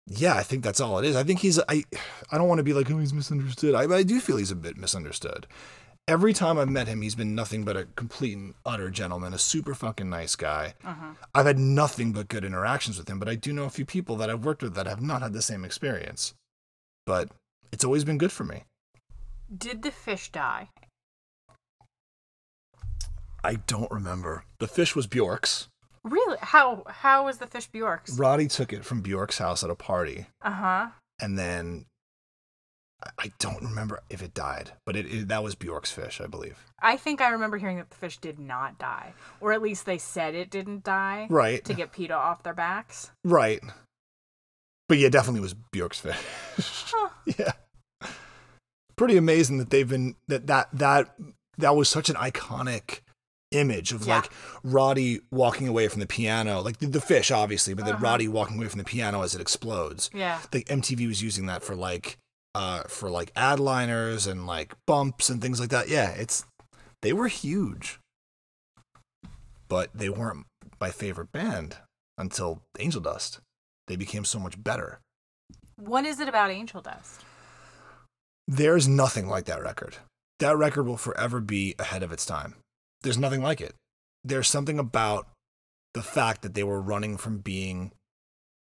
[0.07, 1.17] yeah, I think that's all it is.
[1.17, 1.85] I think he's I
[2.31, 3.75] I don't want to be like oh he's misunderstood.
[3.75, 5.47] I I do feel he's a bit misunderstood.
[6.09, 9.39] Every time I've met him, he's been nothing but a complete and utter gentleman, a
[9.39, 10.75] super fucking nice guy.
[10.85, 11.13] Uh-huh.
[11.35, 14.17] I've had nothing but good interactions with him, but I do know a few people
[14.17, 16.35] that I've worked with that have not had the same experience.
[17.07, 17.29] But
[17.71, 18.65] it's always been good for me.
[19.57, 20.71] Did the fish die?
[23.45, 24.45] I don't remember.
[24.59, 25.69] The fish was Bjork's.
[26.05, 26.39] Really?
[26.41, 28.19] How how was the fish Bjork's?
[28.19, 30.87] Roddy took it from Bjork's house at a party, Uh huh.
[31.21, 31.87] and then
[33.19, 36.59] I- don't remember if it died, but it, it that was Bjork's fish, I believe.
[36.83, 39.99] I think I remember hearing that the fish did not die, or at least they
[39.99, 43.11] said it didn't die Right, to get PETA off their backs.
[43.25, 43.61] right.
[44.89, 46.17] But yeah, definitely was Bjork's fish.
[46.93, 47.11] Huh.
[47.39, 47.53] yeah,
[48.97, 51.15] pretty amazing that they've been that that that
[51.59, 53.01] that was such an iconic
[53.51, 54.17] image of Yeah.
[54.17, 54.31] like
[54.63, 58.05] Roddy walking away from the piano, like the, the fish, obviously, but then Uh-huh.
[58.05, 60.11] Roddy walking away from the piano as it explodes.
[60.15, 60.41] Yeah.
[60.53, 62.19] like MTV was using that for like
[62.55, 65.89] uh for like ad liners and like bumps and things like that.
[65.89, 66.45] Yeah, it's
[67.03, 67.99] they were huge.
[69.69, 70.47] But they weren't
[70.81, 71.77] my favorite band
[72.19, 73.41] until Angel Dust.
[73.87, 75.01] They became so much better.
[75.77, 77.23] What is it about Angel Dust?
[78.49, 79.97] There's nothing like that record.
[80.41, 82.57] That record will forever be ahead of its time.
[83.03, 83.75] There's nothing like it.
[84.25, 85.27] There's something about
[85.95, 87.93] the fact that they were running from being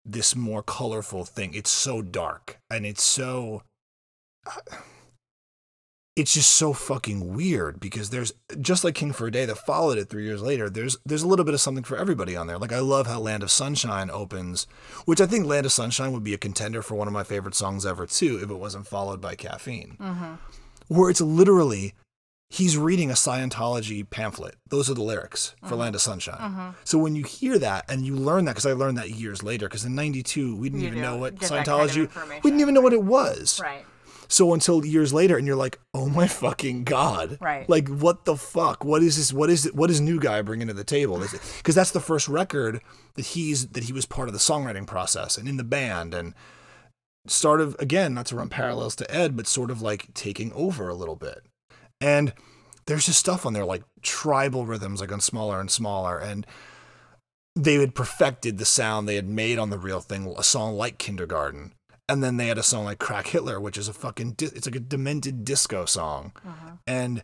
[0.04, 1.54] this more colorful thing.
[1.54, 3.62] It's so dark and it's so.
[6.16, 9.98] It's just so fucking weird because there's just like King for a Day that followed
[9.98, 10.70] it three years later.
[10.70, 12.56] There's there's a little bit of something for everybody on there.
[12.56, 14.68] Like I love how Land of Sunshine opens,
[15.06, 17.56] which I think Land of Sunshine would be a contender for one of my favorite
[17.56, 20.34] songs ever too if it wasn't followed by Caffeine Mm-hmm.
[20.86, 21.94] where it's literally
[22.54, 24.54] he's reading a Scientology pamphlet.
[24.68, 26.38] Those are the lyrics for Land of Sunshine.
[26.38, 26.70] Mm-hmm.
[26.84, 29.66] So when you hear that and you learn that, because I learned that years later,
[29.68, 32.60] because in '92 we didn't You even know what that kind of Scientology, we didn't
[32.60, 33.60] even know what it was.
[33.60, 33.84] Right.
[34.28, 37.68] So until years later, and you're like, oh my fucking god, Right.
[37.68, 38.84] Like what the fuck?
[38.84, 39.32] What is this?
[39.32, 39.74] What is it?
[39.74, 41.18] What is new guy bringing to the table?
[41.58, 42.80] Because that's the first record
[43.14, 46.34] that he's that he was part of the songwriting process and in the band and
[47.26, 50.88] sort of again not to run parallels to Ed, but sort of like taking over
[50.88, 51.42] a little bit.
[52.00, 52.32] And
[52.86, 56.46] there's just stuff on there like tribal rhythms, like on smaller and smaller, and
[57.56, 60.98] they had perfected the sound they had made on the real thing, a song like
[60.98, 61.72] Kindergarten.
[62.08, 64.66] And then they had a song like Crack Hitler, which is a fucking, di- it's
[64.66, 66.32] like a demented disco song.
[66.46, 66.72] Uh-huh.
[66.86, 67.22] And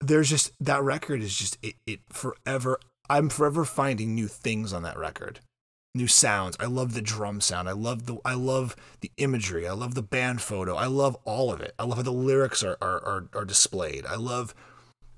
[0.00, 4.82] there's just, that record is just, it, it forever, I'm forever finding new things on
[4.82, 5.38] that record.
[5.94, 6.56] New sounds.
[6.58, 7.68] I love the drum sound.
[7.68, 9.68] I love the, I love the imagery.
[9.68, 10.74] I love the band photo.
[10.74, 11.74] I love all of it.
[11.78, 14.06] I love how the lyrics are, are, are, are displayed.
[14.06, 14.54] I love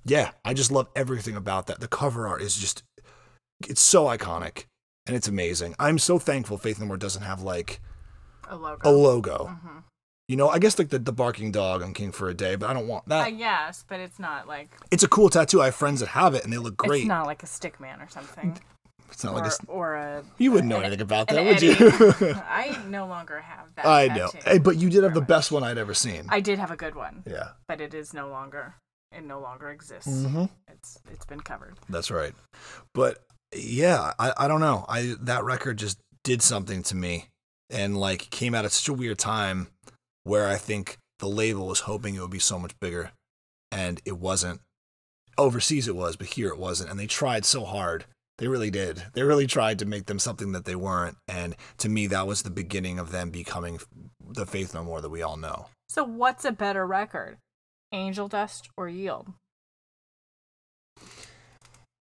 [0.04, 1.80] yeah, I just love everything about that.
[1.80, 2.82] The cover art is just,
[3.66, 4.64] it's so iconic
[5.06, 5.74] and it's amazing.
[5.78, 7.80] I'm so thankful Faith No More doesn't have like
[8.48, 8.88] A logo.
[8.88, 9.46] a logo.
[9.64, 9.82] Mhm.
[10.28, 12.68] You know, I guess like the, the barking dog on King for a Day, but
[12.68, 13.26] I don't want that.
[13.26, 15.62] I guess, but it's not like it's a cool tattoo.
[15.62, 17.00] I have friends that have it and they look great.
[17.02, 18.58] it's not like a stick man or something.
[19.10, 21.62] It's not or, like a, or a you wouldn't know an- anything about that, would
[21.62, 21.74] you?
[22.48, 23.86] I no longer have that.
[23.86, 24.30] I know.
[24.44, 26.26] Hey, but you did have the best one I'd ever seen.
[26.28, 27.50] I did have a good one, yeah.
[27.68, 28.74] but it is no longer.
[29.12, 30.08] It no longer exists.
[30.08, 30.46] Mm-hmm.
[30.68, 31.78] It's it's been covered.
[31.88, 32.32] That's right.
[32.92, 33.18] But
[33.54, 34.84] yeah, I, I don't know.
[34.88, 37.26] I that record just did something to me
[37.70, 39.68] and like came out at such a weird time
[40.24, 43.12] where I think the label was hoping it would be so much bigger
[43.70, 44.60] and it wasn't.
[45.36, 46.90] Overseas it was, but here it wasn't.
[46.90, 48.04] And they tried so hard.
[48.38, 49.02] They really did.
[49.12, 51.16] They really tried to make them something that they weren't.
[51.28, 53.78] And to me, that was the beginning of them becoming
[54.20, 55.66] the Faith No More that we all know.
[55.88, 57.38] So what's a better record,
[57.92, 59.32] Angel Dust or Yield?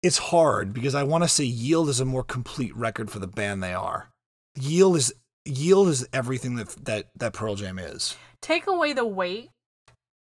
[0.03, 3.27] it's hard because I want to say Yield is a more complete record for the
[3.27, 4.09] band they are.
[4.55, 5.13] Yield is
[5.45, 8.15] Yield is everything that that that Pearl Jam is.
[8.41, 9.49] Take away the weight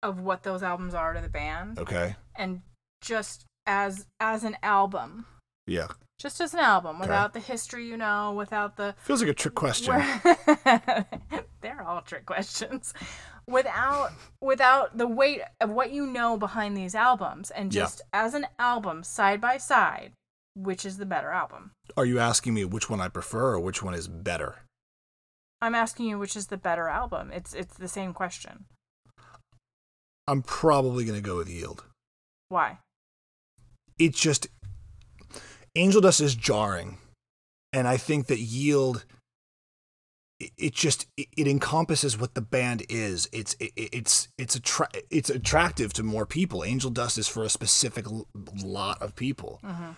[0.02, 2.14] of what those albums are to the band, Okay.
[2.36, 2.62] and
[3.00, 5.26] just as as an album,
[5.66, 5.88] Yeah.
[6.18, 7.02] just as an album, Okay.
[7.06, 9.94] without the history you know, without the Feels like a trick question.
[11.60, 12.92] They're all trick questions.
[13.48, 17.82] Without without the weight of what you know behind these albums and Yeah.
[17.82, 20.12] just as an album side by side,
[20.54, 21.72] which is the better album?
[21.96, 24.60] Are you asking me which one I prefer or which one is better?
[25.60, 27.30] I'm asking you which is the better album.
[27.32, 28.64] It's it's the same question.
[30.28, 31.84] I'm probably going to go with Yield.
[32.48, 32.78] Why?
[33.98, 34.46] It's just
[35.74, 36.98] Angel Dust is jarring.
[37.72, 39.04] And I think that Yield
[40.58, 43.28] it- just it, encompasses what the band is.
[43.32, 46.64] It's it, it's it's attra- it's attractive to more people.
[46.64, 48.06] Angel Dust is for a specific
[48.62, 49.60] lot of people.
[49.64, 49.94] Mhm.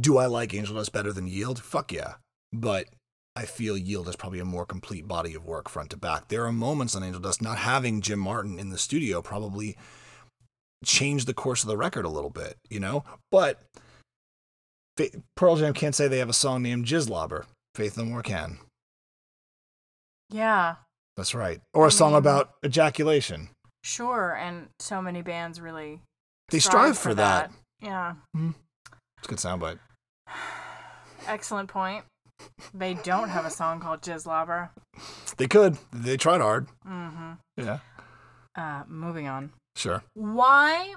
[0.00, 1.60] Do I like Angel Dust better than Yield?
[1.60, 2.14] Fuck yeah.
[2.52, 2.88] But
[3.34, 6.28] I feel Yield is probably a more complete body of work front to back.
[6.28, 9.76] There are moments on Angel Dust not having Jim Martin in the studio probably
[10.84, 13.04] changed the course of the record a little bit, you know?
[13.32, 13.60] But
[15.36, 17.44] Pearl Jam can't say they have a song named Jizzlobber.
[17.74, 18.58] Faith No More can.
[20.30, 20.76] Yeah,
[21.16, 21.60] That's right.
[21.74, 22.18] Or a song Mhm.
[22.18, 23.48] about ejaculation.
[23.82, 24.34] sure.
[24.36, 26.00] And so many bands really
[26.50, 27.50] They strive for that.
[27.80, 29.78] Yeah, It's a good soundbite.
[31.26, 32.04] excellent point.
[32.72, 34.70] They don't have a song called Jizzlobber.
[35.38, 35.76] They could.
[35.92, 36.68] They tried hard.
[36.86, 37.32] Mm-hmm.
[37.56, 37.78] Yeah.
[38.54, 39.52] Uh, moving on.
[39.76, 40.02] Sure.
[40.14, 40.94] why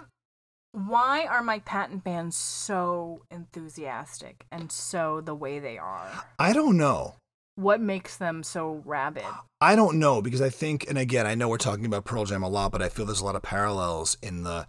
[0.72, 6.26] why are Mike Patton bands so enthusiastic and so the way they are?
[6.40, 7.16] I don't know.
[7.56, 9.26] What makes them so rabid?
[9.60, 12.44] I don't know because I think, and again, I know we're talking about Pearl Jam
[12.44, 14.66] a lot, but I feel there's a lot of parallels in the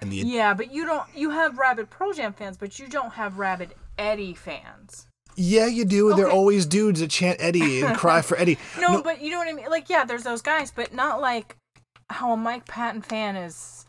[0.00, 0.16] in the.
[0.16, 3.74] Yeah, but you don't you have rabid Pearl Jam fans, but you don't have rabid
[3.96, 5.06] Eddie fans.
[5.36, 6.12] Yeah, you do.
[6.14, 8.58] They're always dudes that chant Eddie and cry for Eddie.
[8.80, 9.70] No, but you know what I mean?
[9.70, 11.54] Like, yeah, there's those guys, but not like
[12.10, 13.86] how a Mike Patton fan is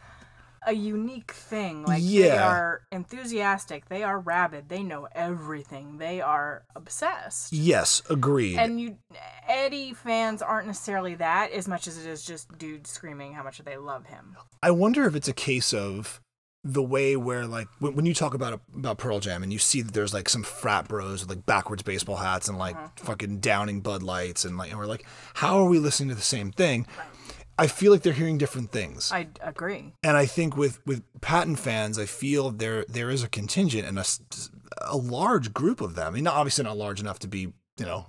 [0.65, 1.83] a unique thing.
[1.83, 2.29] Like yeah.
[2.29, 7.53] they are enthusiastic, they are rabid, they know everything, they are obsessed.
[7.53, 8.57] Yes, agreed.
[8.57, 8.97] And you,
[9.47, 13.59] Eddie fans aren't necessarily that as much as it is just dudes screaming how much
[13.59, 14.35] they love him.
[14.61, 16.21] I wonder if it's a case of
[16.63, 19.81] the way where like when, when you talk about about Pearl Jam and you see
[19.81, 22.89] that there's like some frat bros with like backwards baseball hats and like uh-huh.
[22.97, 25.05] fucking downing Bud Lights and like and we're like,
[25.35, 26.85] how are we listening to the same thing?
[27.59, 29.11] I feel like they're hearing different things.
[29.11, 29.93] I agree.
[30.03, 33.99] and I think with with Patton fans, I feel there there is a contingent and
[33.99, 34.05] a,
[34.87, 36.07] a large group of them.
[36.07, 38.07] I mean, not obviously not large enough to be you know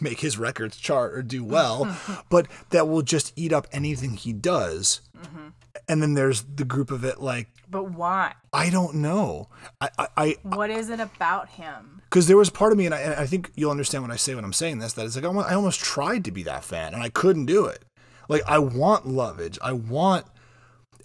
[0.00, 1.96] make his records chart or do well,
[2.30, 5.00] but that will just eat up anything he does.
[5.16, 5.48] Mm-hmm.
[5.88, 8.34] And then there's the group of it like But why?
[8.52, 9.48] I don't know.
[9.80, 10.08] I I.
[10.16, 12.02] I What is it about him?
[12.12, 14.16] because there was part of me, and I, and I think you'll understand when I
[14.16, 16.42] say when I'm saying this, that it's like I almost, I almost tried to be
[16.42, 17.86] that fan, and I couldn't do it.
[18.32, 20.24] Like I want Lovage, I want.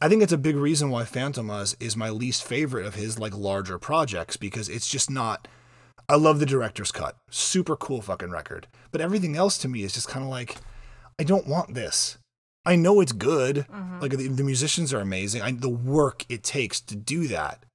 [0.01, 3.35] I think it's a big reason why Fantômas is my least favorite of his like
[3.35, 5.45] larger projects because it's just not.
[6.07, 9.93] I love the director's cut, super cool fucking record, but everything else to me is
[9.93, 10.55] just kind of like,
[11.19, 12.17] I don't want this.
[12.65, 13.99] I know it's good, mm-hmm.
[13.99, 15.41] like the, the musicians are amazing.
[15.41, 17.65] I, the work it takes to do that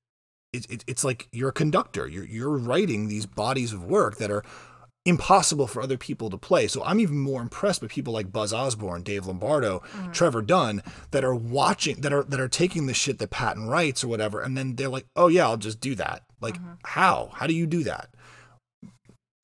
[0.52, 2.06] it, it, it's like you're a conductor.
[2.06, 4.44] You're you're writing these bodies of work that are
[5.04, 6.66] impossible for other people to play.
[6.68, 10.12] So I'm even more impressed with people like Buzz Osborne, Dave Lombardo, mm-hmm.
[10.12, 14.04] Trevor Dunn that are watching that are that are taking the shit that Patton writes
[14.04, 16.22] or whatever, and then they're like, oh yeah, I'll just do that.
[16.40, 16.74] Like mm-hmm.
[16.84, 17.30] how?
[17.34, 18.10] How do you do that?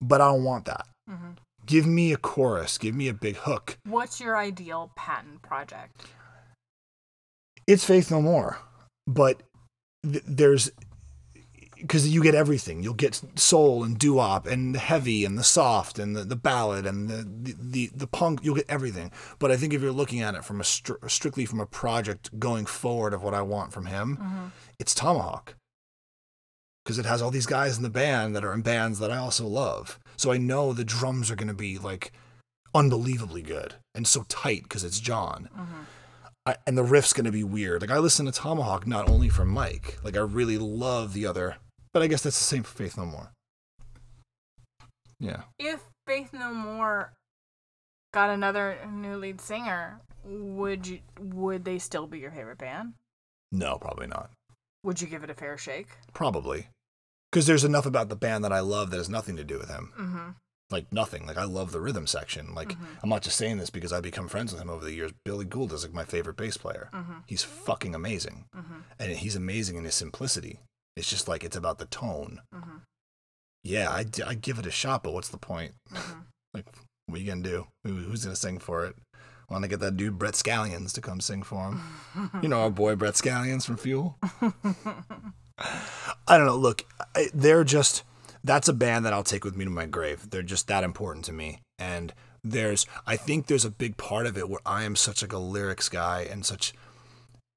[0.01, 0.87] But I don't want that.
[1.11, 1.31] Mm-hmm.
[1.67, 2.79] Give me a chorus.
[2.79, 3.79] Give me a big hook.
[3.85, 6.07] What's your ideal Patton project?
[7.67, 8.59] It's Faith No More,
[9.07, 9.43] but
[10.03, 10.71] th- there's
[11.81, 12.83] because you get everything.
[12.83, 16.37] You'll get soul and doo wop and the heavy and the soft and the, the
[16.37, 18.41] ballad and the, the, the, punk.
[18.43, 19.11] You'll get everything.
[19.39, 22.39] But I think if you're looking at it from a str- strictly from a project
[22.39, 24.47] going forward of what I want from him, mm-hmm.
[24.79, 25.55] it's Tomahawk.
[26.85, 29.19] Because it has all these guys in the band that are in bands that I
[29.19, 29.99] also love.
[30.17, 32.13] So I know the drums are going to be like
[32.75, 35.49] unbelievably good and so tight because it's John.
[35.55, 35.83] Mm-hmm.
[36.47, 37.83] I, and the riff's going to be weird.
[37.83, 41.57] Like I listen to Tomahawk not only for Mike, like I really love the other,
[41.93, 43.33] but I guess that's the same for Faith No More.
[45.21, 45.43] Yeah.
[45.59, 47.13] If Faith No More
[48.13, 52.95] got another new lead singer, would you would they still be your favorite band?
[53.51, 54.31] No, probably not.
[54.85, 55.89] Would you give it a fair shake?
[56.13, 56.69] Probably.
[57.31, 59.69] Because there's enough about the band that I love that has nothing to do with
[59.69, 59.93] him.
[59.99, 60.29] Mm-hmm.
[60.71, 61.27] Like nothing.
[61.27, 62.55] Like I love the rhythm section.
[62.55, 62.85] Like mm-hmm.
[63.03, 65.13] I'm not just saying this because I've become friends with him over the years.
[65.25, 66.91] Billy Gould is like my favorite bass player.
[66.93, 67.19] Mm-hmm.
[67.27, 68.45] He's fucking amazing.
[68.57, 68.79] Mm-hmm.
[68.99, 70.61] And he's amazing in his simplicity.
[70.99, 72.41] It's just like it's about the tone.
[72.55, 72.79] Mm-hmm.
[73.65, 75.73] Yeah, I I give it a shot, but what's the point?
[75.93, 76.21] Mm-hmm.
[76.55, 76.67] like,
[77.07, 77.67] what are you gonna do?
[77.85, 78.97] Who, who's gonna sing for it?
[79.51, 81.83] Want to get that dude Brett Scallions to come sing for him?
[82.43, 84.19] you know our boy Brett Scallions from Fuel.
[85.59, 86.57] I don't know.
[86.57, 86.85] Look,
[87.15, 88.05] I, they're just
[88.45, 90.31] that's a band that I'll take with me to my grave.
[90.31, 91.61] They're just that important to me.
[91.79, 92.13] And
[92.45, 95.39] there's I think there's a big part of it where I am such like a
[95.39, 96.73] lyrics guy and such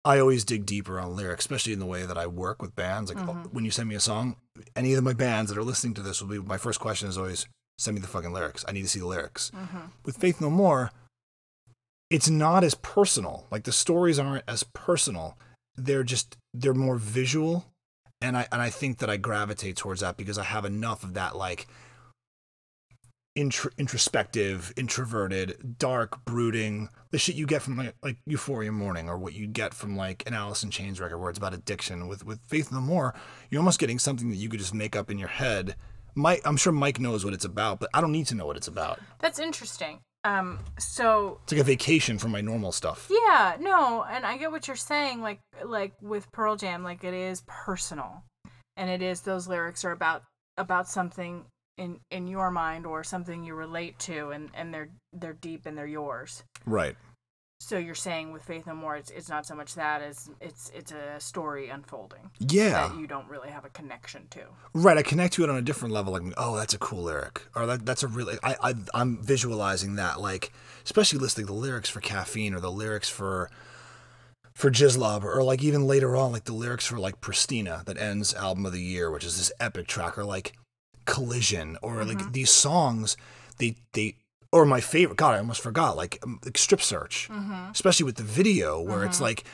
[0.04, 3.14] I always dig deeper on lyrics, especially in the way that I work with bands.
[3.14, 3.50] Like mm-hmm.
[3.54, 4.36] when you send me a song,
[4.76, 7.18] any of my bands that are listening to this will be my first question is
[7.18, 7.48] always
[7.78, 8.66] send me the fucking lyrics.
[8.68, 9.52] I need to see the lyrics.
[9.56, 9.80] Mm-hmm.
[10.04, 10.92] With Faith No More,
[12.10, 13.46] it's not as personal.
[13.52, 15.38] Like the stories aren't as personal.
[15.76, 17.66] They're just they're more visual,
[18.22, 21.14] and I and I think that I gravitate towards that because I have enough of
[21.14, 21.68] that like
[23.38, 29.18] intr- introspective, introverted, dark, brooding, the shit you get from like like Euphoria Morning or
[29.18, 32.08] what you get from like an Alice in Chains record where it's about addiction.
[32.08, 33.14] With with Faith No More,
[33.50, 35.76] you're almost getting something that you could just make up in your head.
[36.14, 38.58] Mike, I'm sure Mike knows what it's about, but I don't need to know what
[38.58, 39.00] it's about.
[39.20, 40.00] That's interesting.
[40.24, 43.10] Um, so It's like a vacation from my normal stuff.
[43.10, 45.22] yeah, no, and I get what you're saying.
[45.22, 48.24] Like, like with Pearl Jam, like it is personal,
[48.78, 50.24] and it is those lyrics are about
[50.58, 51.46] about something
[51.78, 55.78] in in your mind or something you relate to, and and they're they're deep and
[55.78, 56.44] they're yours.
[56.66, 56.96] Right.
[57.64, 60.72] So you're saying with Faith No More, it's it's not so much that as it's
[60.74, 62.88] it's a story unfolding Yeah.
[62.88, 64.42] that you don't really have a connection to.
[64.74, 66.12] Right, I connect to it on a different level.
[66.12, 68.38] Like, oh, that's a cool lyric, or that, that's a really.
[68.44, 70.52] I, I I'm visualizing that, like,
[70.84, 73.52] especially listening to the lyrics for caffeine or the lyrics for
[74.56, 78.34] for Jizzlob, or like even later on, like the lyrics for like Pristina that ends
[78.34, 80.54] album of the year, which is this epic track, or like
[81.12, 82.32] Collision, or like mm-hmm.
[82.32, 83.18] these songs,
[83.58, 84.16] they they.
[84.54, 87.72] Or my favorite, God, I almost forgot, like, um, like Strip Search, mm-hmm.
[87.72, 89.24] especially with the video where it's mm-hmm.
[89.24, 89.46] like,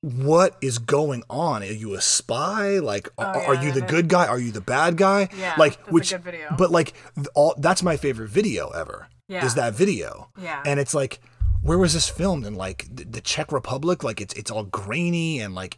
[0.00, 1.62] what is going on?
[1.62, 2.80] Are you a spy?
[2.80, 4.26] Like, are, Oh, yeah, are you the that good guy?
[4.26, 5.28] Are you the bad guy?
[5.38, 6.12] Yeah, like which,
[6.56, 6.94] but like,
[7.34, 9.08] all that's my favorite video ever.
[9.28, 9.44] Yeah.
[9.44, 10.30] is that video?
[10.40, 10.62] Yeah.
[10.64, 11.20] and it's like,
[11.62, 12.54] where was this filmed in?
[12.54, 14.02] Like the, Czech Republic?
[14.02, 15.76] Like it's it's all grainy and like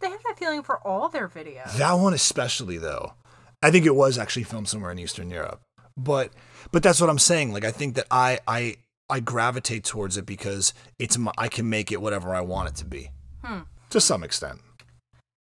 [0.00, 1.76] They have that feeling for all their videos.
[1.78, 3.14] that one especially though.
[3.62, 5.60] I think it was actually filmed somewhere in Eastern Europe,
[5.96, 6.30] but
[6.72, 7.52] but that's what I'm saying.
[7.52, 8.76] Like I think that I I
[9.08, 12.74] I gravitate towards it because it's my, I can make it whatever I want it
[12.76, 13.10] to be,
[13.44, 13.60] Hmm.
[13.90, 14.60] to some extent.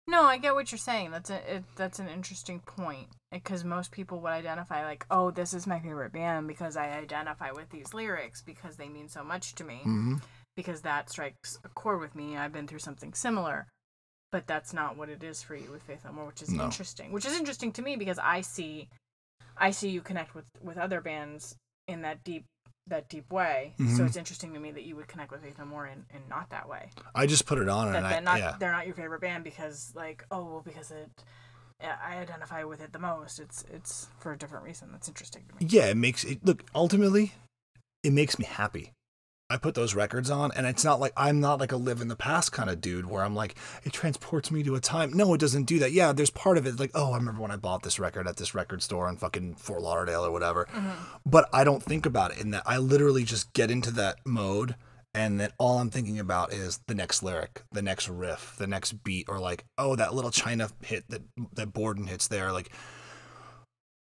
[0.06, 1.12] No, I get what you're saying.
[1.12, 5.54] That's a it, that's an interesting point because most people would identify like, oh, this
[5.54, 9.56] is my favorite band because I identify with these lyrics because they mean so much
[9.56, 10.16] to me hmm
[10.56, 12.38] because that strikes a chord with me.
[12.38, 13.66] I've been through something similar,
[14.34, 16.64] but that's not what it is for you with Faith No More, which is No.
[16.64, 17.12] interesting.
[17.12, 18.90] Which is interesting to me because I see,
[19.56, 21.56] I see you connect with with other bands
[21.88, 22.46] in that deep
[22.88, 23.76] that deep way.
[23.78, 24.08] So Mhm.
[24.08, 26.50] it's interesting to me that you would connect with Faith No More in, in not
[26.50, 26.90] that way.
[27.14, 28.58] I just put it on that and they're I not yeah.
[28.58, 31.12] they're not your favorite band because like oh well because it
[31.80, 33.40] I identify with it the most.
[33.40, 34.92] It's it's for a different reason.
[34.92, 35.68] That's interesting to me.
[35.70, 37.34] yeah, it makes it look ultimately
[38.02, 38.92] it makes me happy.
[39.54, 42.08] I put those records on and it's not like I'm not like a live in
[42.08, 45.14] the past kind of dude where I'm like it transports me to a time.
[45.14, 45.92] No, it doesn't do that.
[45.92, 48.38] Yeah, there's part of it like, oh, I remember when I bought this record at
[48.38, 50.66] this record store in fucking Fort Lauderdale or whatever.
[50.74, 50.90] Mm-hmm.
[51.24, 54.74] But I don't think about it in that I literally just get into that mode
[55.14, 59.04] and then all I'm thinking about is the next lyric, the next riff, the next
[59.04, 61.22] beat, or like, oh, that little China hit that
[61.54, 62.72] that Bordin hits there, like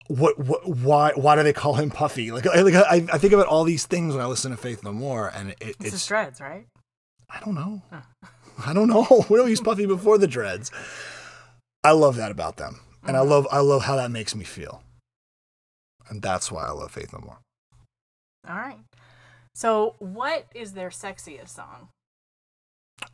[0.08, 2.30] what, what why why do they call him Puffy?
[2.32, 4.82] Like, I, like I, I think about all these things when I listen to Faith
[4.82, 6.66] No More, and it, It's, it's the Shreds, right?
[7.30, 7.82] I don't know,
[8.66, 9.24] I don't know.
[9.30, 10.70] We know he's Puffy before the dreads.
[11.84, 13.30] I love that about them, and I uh-huh.
[13.30, 14.82] love I love how that makes me feel,
[16.08, 17.38] and that's why I love Faith No More.
[18.48, 18.78] All right.
[19.54, 21.88] So what is their sexiest song?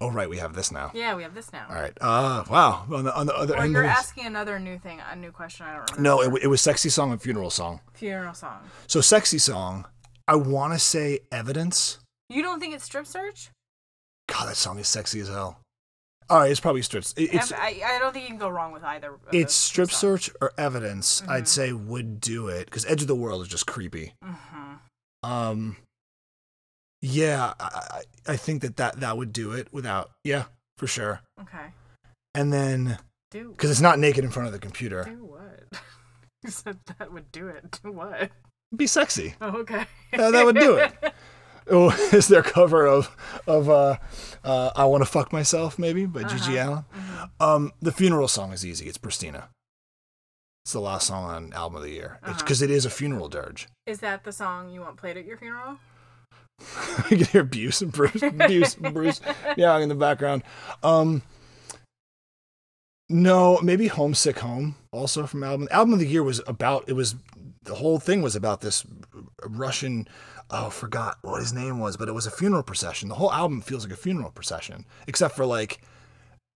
[0.01, 0.92] Oh right, we have this now.
[0.94, 1.66] Yeah, we have this now.
[1.68, 1.92] All right.
[2.01, 2.86] Uh, wow.
[2.92, 3.72] On the on the other Or end.
[3.72, 5.66] you're asking another new thing, a new question.
[5.66, 6.03] I don't remember.
[6.03, 7.80] no, it, it was sexy song and funeral song.
[7.94, 8.59] Funeral song.
[8.86, 9.86] So sexy song.
[10.28, 11.99] I want to say evidence.
[12.28, 13.51] You don't think it's strip search?
[14.28, 15.59] God, that song is sexy as hell.
[16.30, 17.05] All right, it's probably strip.
[17.16, 19.14] it- It's I, I don't think you can go wrong with either.
[19.14, 19.99] Of it's those strip songs.
[20.26, 21.22] search or evidence.
[21.22, 21.30] Mm-hmm.
[21.32, 24.12] I'd say would do it because Edge of the World is just creepy.
[24.22, 24.74] Mm-hmm.
[25.28, 25.76] Um,
[27.01, 30.11] yeah, I, I think that, that that would do it without.
[30.24, 30.44] Yeah,
[30.76, 31.20] for sure.
[31.40, 31.72] Okay.
[32.34, 32.99] And then
[33.30, 35.80] Do because it's not naked in front of the computer, do what?
[36.44, 37.80] you said that would do it.
[37.82, 38.30] Do what?
[38.74, 39.34] be sexy.
[39.40, 39.86] Oh, okay.
[40.12, 40.92] Yeah, that would do it.
[41.70, 43.14] Oh, is their cover of
[43.46, 43.96] of uh,
[44.42, 46.84] uh, "I Want to Fuck Myself" maybe by GG Allin?
[47.40, 48.86] Um, the funeral song is easy.
[48.86, 49.49] It's Pristina.
[50.64, 52.20] It's the last song on album of the year.
[52.26, 53.68] It's because it is a funeral dirge.
[53.86, 55.78] Is that the song you want played at your funeral?
[57.11, 59.20] you can hear Buse and Bruce, Buse and Bruce
[59.56, 60.42] Young in the background.
[60.82, 61.22] Um,
[63.09, 65.68] no, maybe "Homesick Home" also from album.
[65.70, 66.84] Album of the year was about.
[66.88, 67.14] It was
[67.62, 68.84] the whole thing was about this
[69.46, 70.09] Russian.
[70.50, 73.09] Oh, I forgot what his name was, but it was a funeral procession.
[73.09, 75.80] The whole album feels like a funeral procession, except for like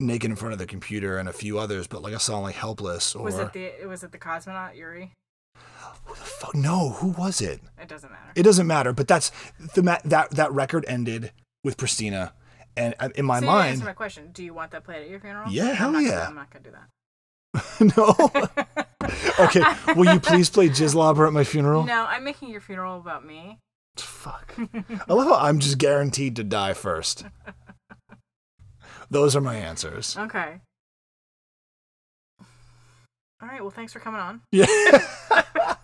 [0.00, 1.86] "Naked in Front of the Computer" and a few others.
[1.86, 5.12] But like a song like "Helpless" or Was it the was it the cosmonaut Yuri?
[6.04, 7.60] Who the fuck, no, who was it?
[7.80, 8.32] It doesn't matter.
[8.34, 9.30] It doesn't matter, but that's
[9.74, 11.32] the ma- that that record ended
[11.64, 12.32] with Pristina,
[12.76, 14.30] and uh, in my so you didn't answer my question.
[14.32, 15.50] Do you want that played at your funeral?
[15.50, 16.26] Yeah, I'm hell not yeah.
[16.28, 16.88] I'm not gonna do that.
[17.96, 18.74] no.
[19.44, 19.62] okay,
[19.94, 21.84] will you please play Jizzlobber at my funeral?
[21.84, 23.58] No, I'm making your funeral about me.
[23.96, 24.54] Fuck.
[25.08, 27.26] I love how I'm just guaranteed to die first.
[29.10, 30.16] Those are my answers.
[30.16, 30.60] Okay.
[33.42, 33.60] All right.
[33.60, 34.40] Well, thanks for coming on.
[34.52, 34.66] Yeah.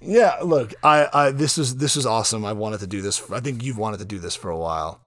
[0.00, 0.38] yeah.
[0.42, 2.44] Look, I, I, this is this is awesome.
[2.44, 3.30] I wanted to do this.
[3.30, 5.00] I think you've wanted to do this for a while,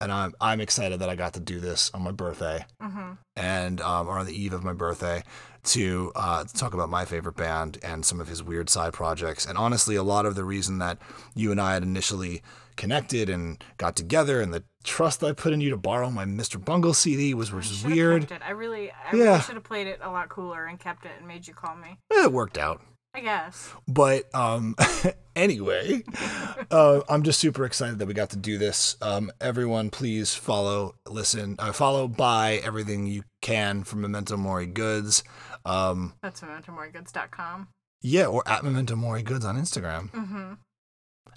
[0.00, 2.64] and I'm I'm excited that I got to do this on my birthday.
[2.80, 3.12] Mm-hmm.
[3.34, 5.24] and um, or on the eve of my birthday
[5.64, 9.44] to uh, talk about my favorite band and some of his weird side projects.
[9.44, 10.98] And honestly, a lot of the reason that
[11.34, 12.42] you and I had initially
[12.76, 16.62] connected and got together and the trust I put in you to borrow my Mr.
[16.62, 18.30] Bungle CD was which is weird.
[18.44, 19.22] I really, I Yeah.
[19.24, 21.76] really should have played it a lot cooler and kept it and made you call
[21.76, 21.98] me.
[22.10, 22.80] It worked out.
[23.14, 23.72] I guess.
[23.88, 24.76] But um,
[25.36, 26.02] anyway,
[26.70, 28.98] uh, I'm just super excited that we got to do this.
[29.00, 35.24] Um, everyone, please follow, listen, uh, follow, buy everything you can from Memento Mori Goods.
[35.64, 37.68] Um, That's MementoMoriGoods.com.
[38.02, 40.10] Yeah, or at Memento Mori Goods on Instagram.
[40.12, 40.52] Mm-hmm.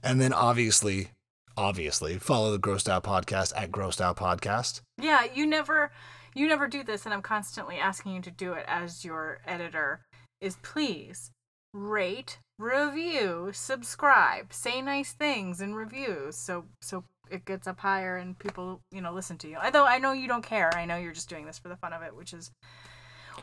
[0.03, 1.11] And then obviously,
[1.57, 4.81] obviously, follow the Grossed Out Podcast at Grossed Out Podcast.
[4.97, 5.91] Yeah, you never,
[6.33, 10.01] you never do this, and I'm constantly asking you to do it as your editor.
[10.41, 11.31] Is please
[11.73, 18.39] rate, review, subscribe, say nice things in reviews, so so it gets up higher and
[18.39, 19.57] people you know listen to you.
[19.63, 21.93] Although I know you don't care, I know you're just doing this for the fun
[21.93, 22.51] of it, which is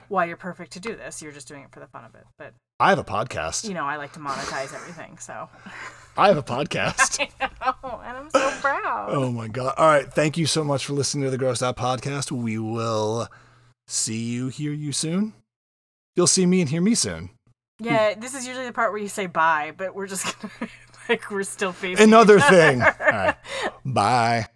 [0.09, 1.21] why you're perfect to do this.
[1.23, 3.69] You're just doing it for the fun of it, but I have a podcast.
[3.69, 5.49] you know I like to monetize everything, so
[6.17, 7.27] I have a podcast.
[7.41, 7.51] I
[7.83, 9.09] know, and I'm so proud.
[9.11, 9.75] oh my God.
[9.77, 10.11] All right.
[10.11, 12.31] Thank you so much for listening to the Grossed Out Podcast.
[12.33, 13.29] We will
[13.87, 15.35] see you, hear you soon.
[16.15, 17.31] You'll see me and hear me soon.
[17.79, 20.71] Yeah, this is usually the part where you say bye, but we're just gonna
[21.09, 22.81] like we're still facing Another thing.
[22.81, 23.37] All right.
[23.85, 24.47] Bye.